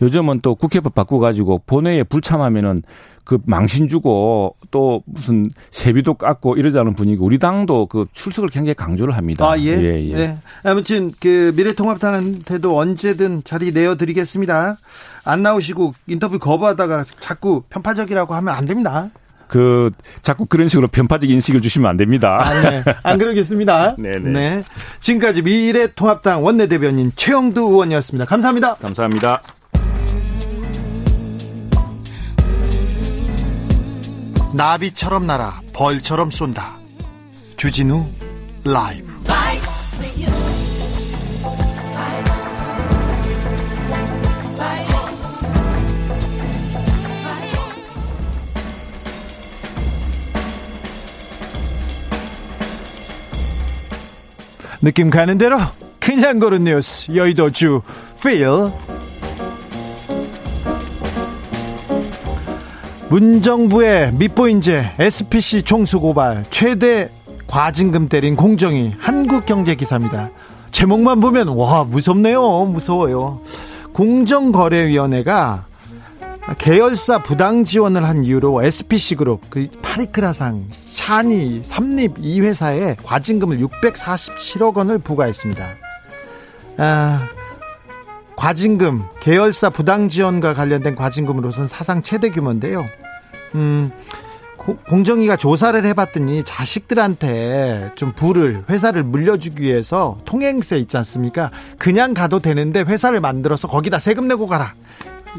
[0.03, 2.83] 요즘은 또 국회법 바꿔 가지고 본회의에 불참하면은
[3.27, 9.17] 그 망신 주고 또 무슨 세비도 깎고 이러자는 분위기 우리 당도 그 출석을 굉장히 강조를
[9.17, 9.51] 합니다.
[9.51, 9.77] 아, 예.
[9.83, 10.15] 예, 예.
[10.15, 10.39] 네.
[10.63, 14.79] 아무튼 그 미래통합당한테도 언제든 자리 내어 드리겠습니다.
[15.25, 19.11] 안 나오시고 인터뷰 거부하다가 자꾸 편파적이라고 하면 안 됩니다.
[19.49, 19.91] 그
[20.23, 22.39] 자꾸 그런 식으로 편파적 인식을 주시면 안 됩니다.
[22.41, 22.85] 아, 네.
[23.03, 23.97] 안 그러겠습니다.
[23.99, 24.19] 네네.
[24.19, 24.31] 네.
[24.31, 24.65] 네.
[25.01, 28.25] 지금까지 미래통합당 원내대변인 최영두 의원이었습니다.
[28.25, 28.75] 감사합니다.
[28.77, 29.43] 감사합니다.
[34.55, 36.79] 나비처럼 날아 벌처럼 쏜다.
[37.57, 38.07] 주진우
[38.65, 39.06] 라이브.
[54.87, 55.59] 느낌 가는 대로
[55.99, 57.83] 그냥 고른 뉴스 여의도주
[58.23, 58.47] 필
[63.09, 67.11] 문정부의 밑보인제 SPC 총수 고발 최대
[67.49, 70.31] 과징금 때린 공정위 한국경제기사입니다.
[70.71, 73.41] 제목만 보면 와 무섭네요 무서워요.
[73.93, 75.67] 공정거래위원회가
[76.59, 80.63] 계열사 부당 지원을 한 이유로 SPC그룹 그 파리크라상
[80.97, 85.69] 샤니, 삼립 이 회사에 과징금을 647억 원을 부과했습니다.
[86.79, 87.29] 아,
[88.35, 92.87] 과징금, 계열사 부당 지원과 관련된 과징금으로선 사상 최대 규모인데요.
[93.55, 93.93] 음,
[94.89, 101.51] 공정위가 조사를 해봤더니 자식들한테 좀 부를 회사를 물려주기 위해서 통행세 있지 않습니까?
[101.79, 104.73] 그냥 가도 되는데 회사를 만들어서 거기다 세금 내고 가라.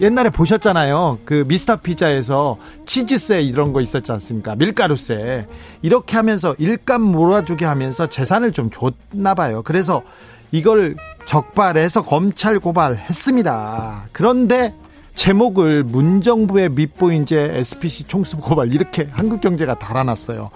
[0.02, 1.20] 옛날에 보셨잖아요.
[1.26, 4.56] 그 미스터 피자에서 치즈세 이런 거 있었지 않습니까?
[4.56, 5.48] 밀가루세.
[5.82, 9.62] 이렇게 하면서 일감 몰아주게 하면서 재산을 좀 줬나 봐요.
[9.64, 10.04] 그래서
[10.52, 10.96] 이걸
[11.26, 14.10] 적발해서 검찰 고발했습니다.
[14.12, 14.74] 그런데
[15.16, 20.52] 제목을 문정부의 밑보인제 SPC 총수 고발 이렇게 한국경제가 달아놨어요.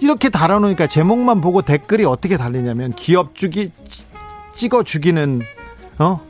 [0.00, 3.70] 이렇게 달아놓으니까 제목만 보고 댓글이 어떻게 달리냐면 기업 주기
[4.56, 5.42] 찍어 죽이는
[5.98, 6.20] 어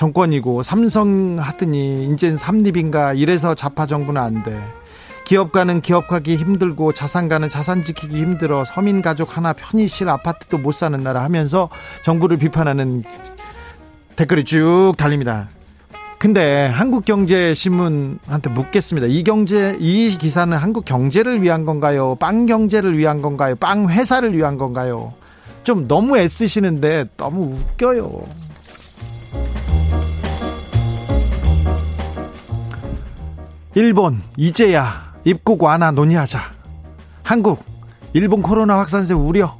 [0.00, 4.58] 정권이고 삼성 하더니 이젠 삼립인가 이래서 자파 정부는 안 돼.
[5.26, 10.98] 기업가는 기업하기 힘들고 자산가는 자산 지키기 힘들어 서민 가족 하나 편히 쉴 아파트도 못 사는
[11.02, 11.68] 나라 하면서
[12.02, 13.04] 정부를 비판하는
[14.16, 15.50] 댓글이 쭉 달립니다.
[16.18, 19.06] 근데 한국경제신문한테 묻겠습니다.
[19.06, 22.14] 이 경제 이 기사는 한국 경제를 위한 건가요?
[22.14, 23.54] 빵 경제를 위한 건가요?
[23.56, 25.12] 빵 회사를 위한 건가요?
[25.62, 28.49] 좀 너무 애쓰시는데 너무 웃겨요.
[33.74, 36.40] 일본 이제야 입국 완화 논의하자.
[37.22, 37.62] 한국
[38.12, 39.56] 일본 코로나 확산세 우려.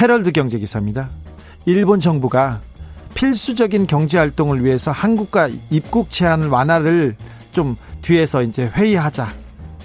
[0.00, 1.08] 헤럴드 경제 기사입니다.
[1.66, 2.60] 일본 정부가
[3.14, 7.16] 필수적인 경제 활동을 위해서 한국과 입국 제한 완화를
[7.52, 9.32] 좀 뒤에서 이제 회의하자.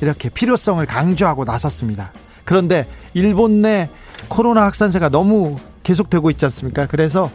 [0.01, 2.11] 이렇게 필요성을 강조하고 나섰습니다.
[2.45, 3.89] 그런데 일본 내
[4.27, 6.85] 코로나 확산세가 너무 계속되고 있지 않습니까?
[6.85, 7.31] 그래서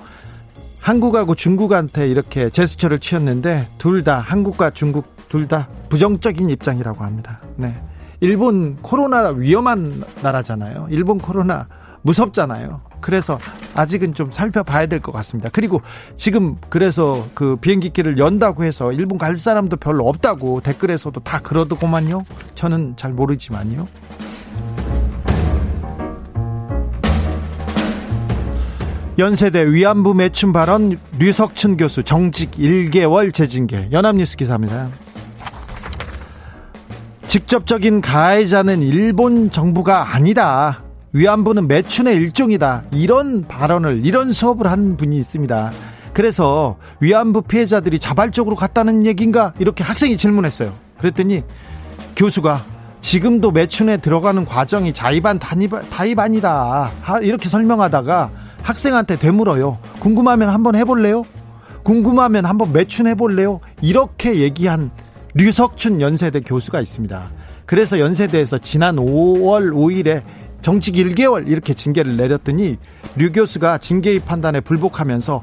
[0.80, 7.40] 한국하고 중국한테 이렇게 제스처를 취했는데 둘 다 한국과 중국 둘 다 부정적인 입장이라고 합니다.
[7.56, 7.76] 네.
[8.20, 10.86] 일본 코로나 위험한 나라잖아요.
[10.90, 11.66] 일본 코로나
[12.02, 12.82] 무섭잖아요.
[13.00, 13.40] 그래서
[13.74, 15.50] 아직은 좀 살펴봐야 될 것 같습니다.
[15.52, 15.80] 그리고
[16.14, 22.24] 지금 그래서 그 비행기길을 연다고 해서 일본 갈 사람도 별로 없다고 댓글에서도 다 그러더구만요.
[22.54, 23.88] 저는 잘 모르지만요.
[29.18, 34.88] 연세대 위안부 매춘 발언 류석춘 교수 정직 1개월 재징계 연합뉴스 기사입니다.
[37.34, 40.84] 직접적인 가해자는 일본 정부가 아니다.
[41.12, 42.84] 위안부는 매춘의 일종이다.
[42.92, 45.72] 이런 발언을 이런 수업을 한 분이 있습니다.
[46.12, 50.72] 그래서 위안부 피해자들이 자발적으로 갔다는 얘기인가 이렇게 학생이 질문했어요.
[50.98, 51.42] 그랬더니
[52.14, 52.64] 교수가
[53.00, 58.30] 지금도 매춘에 들어가는 과정이 자의반 다입반 이다 이렇게 설명하다가
[58.62, 59.78] 학생한테 되물어요.
[59.98, 61.24] 궁금하면 한번 해볼래요?
[61.82, 63.58] 궁금하면 한번 매춘해볼래요?
[63.82, 64.92] 이렇게 얘기한
[65.34, 67.30] 류석춘 연세대 교수가 있습니다.
[67.66, 70.22] 그래서 연세대에서 지난 5월 5일에
[70.62, 72.78] 정직 1개월 이렇게 징계를 내렸더니
[73.16, 75.42] 류 교수가 징계의 판단에 불복하면서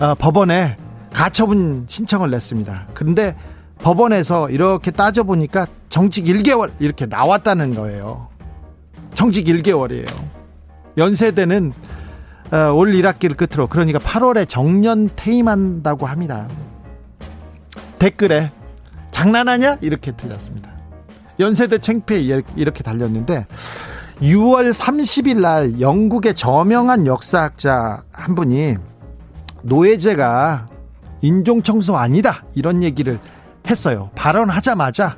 [0.00, 0.76] 어, 법원에
[1.12, 2.88] 가처분 신청을 냈습니다.
[2.94, 3.36] 그런데
[3.78, 8.28] 법원에서 이렇게 따져보니까 정직 1개월 이렇게 나왔다는 거예요.
[9.14, 10.08] 정직 1개월이에요.
[10.98, 11.72] 연세대는
[12.52, 16.46] 어, 올 1학기를 끝으로 그러니까 8월에 정년 퇴임한다고 합니다.
[17.98, 18.50] 댓글에
[19.14, 20.70] 장난하냐 이렇게 틀렸습니다.
[21.38, 23.46] 연세대 챙피해 이렇게 달렸는데
[24.20, 28.76] 6월 30일 날 영국의 저명한 역사학자 한 분이
[29.62, 30.68] 노예제가
[31.22, 33.18] 인종청소 아니다 이런 얘기를
[33.68, 34.10] 했어요.
[34.16, 35.16] 발언하자마자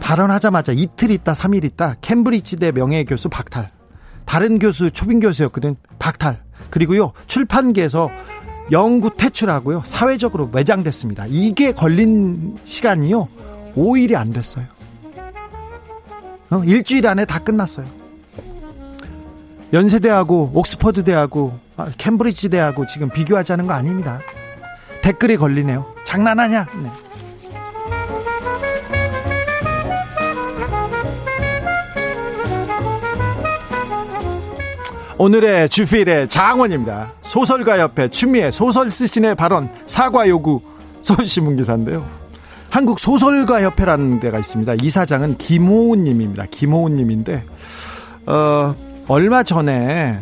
[0.00, 3.70] 발언하자마자 이틀 있다 3일 있다 캠브리지대 명예교수 박탈
[4.24, 8.10] 다른 교수 초빙 교수였거든 박탈 그리고요 출판계에서
[8.70, 9.82] 영구 퇴출하고요.
[9.84, 11.26] 사회적으로 매장됐습니다.
[11.28, 13.28] 이게 걸린 시간이요.
[13.74, 14.64] 5일이 안 됐어요.
[16.50, 16.62] 어?
[16.64, 17.86] 일주일 안에 다 끝났어요.
[19.72, 24.20] 연세대하고 옥스퍼드 대하고 아, 캠브리지 대하고 지금 비교하자는 거 아닙니다.
[25.02, 25.86] 댓글이 걸리네요.
[26.04, 26.66] 장난하냐?
[26.82, 26.90] 네.
[35.20, 37.12] 오늘의 주필의 장원입니다.
[37.22, 40.60] 소설가협회 추미애 소설 쓰신의 발언 사과 요구
[41.02, 42.08] 서울신문 기사인데요.
[42.70, 44.74] 한국 소설가 협회라는 데가 있습니다.
[44.80, 46.46] 이사장은 김호훈님입니다.
[46.52, 47.42] 김호훈님인데
[48.26, 48.76] 어,
[49.08, 50.20] 얼마 전에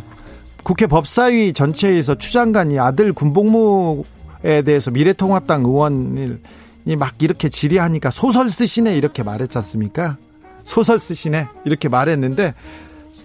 [0.63, 9.23] 국회 법사위 전체에서 추장관이 아들 군복무에 대해서 미래통합당 의원이 막 이렇게 질의하니까 소설 쓰시네 이렇게
[9.23, 10.17] 말했지 않습니까?
[10.63, 12.55] 소설 쓰시네 이렇게 말했는데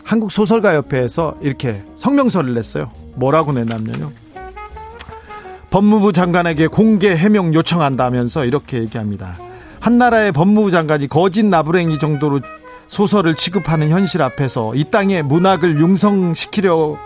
[0.04, 2.90] 한국 소설가 협회에서 이렇게 성명서를 냈어요.
[3.16, 4.12] 뭐라고 냈냐면요.
[5.70, 9.38] 법무부 장관에게 공개 해명 요청한다면서 이렇게 얘기합니다.
[9.80, 12.42] 한나라의 법무부 장관이 거짓 나부랭이 정도로
[12.88, 16.98] 소설을 취급하는 현실 앞에서 이 땅의 문학을 융성시키려는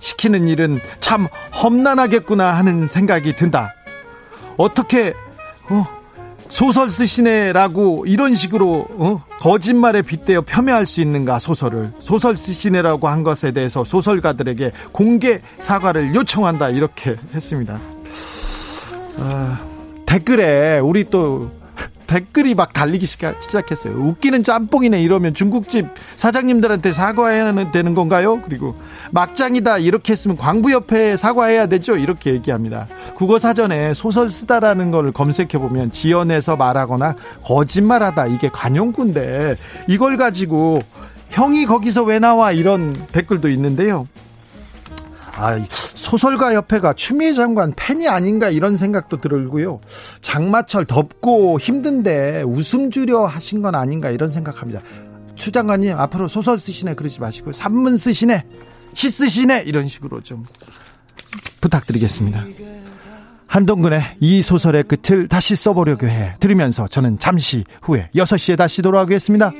[0.00, 1.28] 시키는 일은 참
[1.62, 3.72] 험난하겠구나 하는 생각이 든다.
[4.56, 5.14] 어떻게
[5.68, 5.86] 어,
[6.50, 9.24] 소설 쓰시네라고 이런 식으로 어?
[9.38, 16.70] 거짓말에 빗대어 폄훼할 수 있는가 소설을 소설 쓰시네라고 한 것에 대해서 소설가들에게 공개 사과를 요청한다
[16.70, 17.80] 이렇게 했습니다.
[19.18, 19.60] 아,
[20.06, 21.50] 댓글에 우리 또
[22.10, 23.94] 댓글이 막 달리기 시작했어요.
[23.94, 25.86] 웃기는 짬뽕이네 이러면 중국집
[26.16, 28.42] 사장님들한테 사과해야 되는 건가요?
[28.42, 28.74] 그리고
[29.12, 35.92] 막장이다 이렇게 했으면 광부협회에 사과해야 되죠 이렇게 얘기합니다 국어 사전에 소설 쓰다라는 걸 검색해 보면
[35.92, 39.56] 지연해서 말하거나 거짓말하다 이게 관용구인데
[39.88, 40.80] 이걸 가지고
[41.30, 44.08] 형이 거기서 왜 나와 이런 댓글도 있는데요
[45.40, 45.58] 아,
[45.94, 49.80] 소설가 협회가 추미애 장관 팬이 아닌가 이런 생각도 들고요.
[50.20, 54.80] 장마철 덥고 힘든데 웃음 주려 하신 건 아닌가 이런 생각합니다.
[55.34, 58.44] 추 장관님 앞으로 소설 쓰시네 그러지 마시고 산문 쓰시네
[58.92, 60.44] 시 쓰시네 이런 식으로 좀
[61.62, 62.44] 부탁드리겠습니다.
[63.46, 69.50] 한동근의 이 소설의 끝을 다시 써보려고 해 들으면서 저는 잠시 후에 6시에 다시 돌아오겠습니다.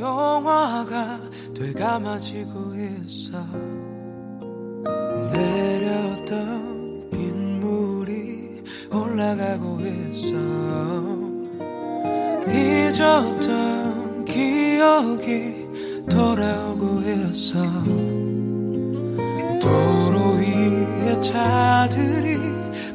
[0.00, 1.20] 영화가
[1.54, 3.91] 되감아지고 있어
[5.32, 10.36] 내렸던 빗물이 올라가고 있어.
[12.48, 15.66] 잊었던 기억이
[16.10, 17.62] 돌아오고 있어.
[19.60, 22.38] 도로 위에 차들이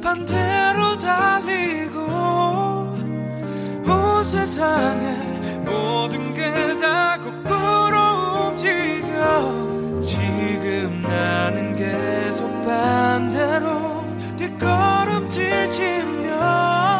[0.02, 2.00] 반대로 달리고
[3.88, 5.18] 온 세상의
[5.66, 9.77] 모든 게 다 거꾸로 움직여.
[10.08, 14.06] 지금 나는 계속 반대로
[14.38, 16.97] 뒷걸음질 치며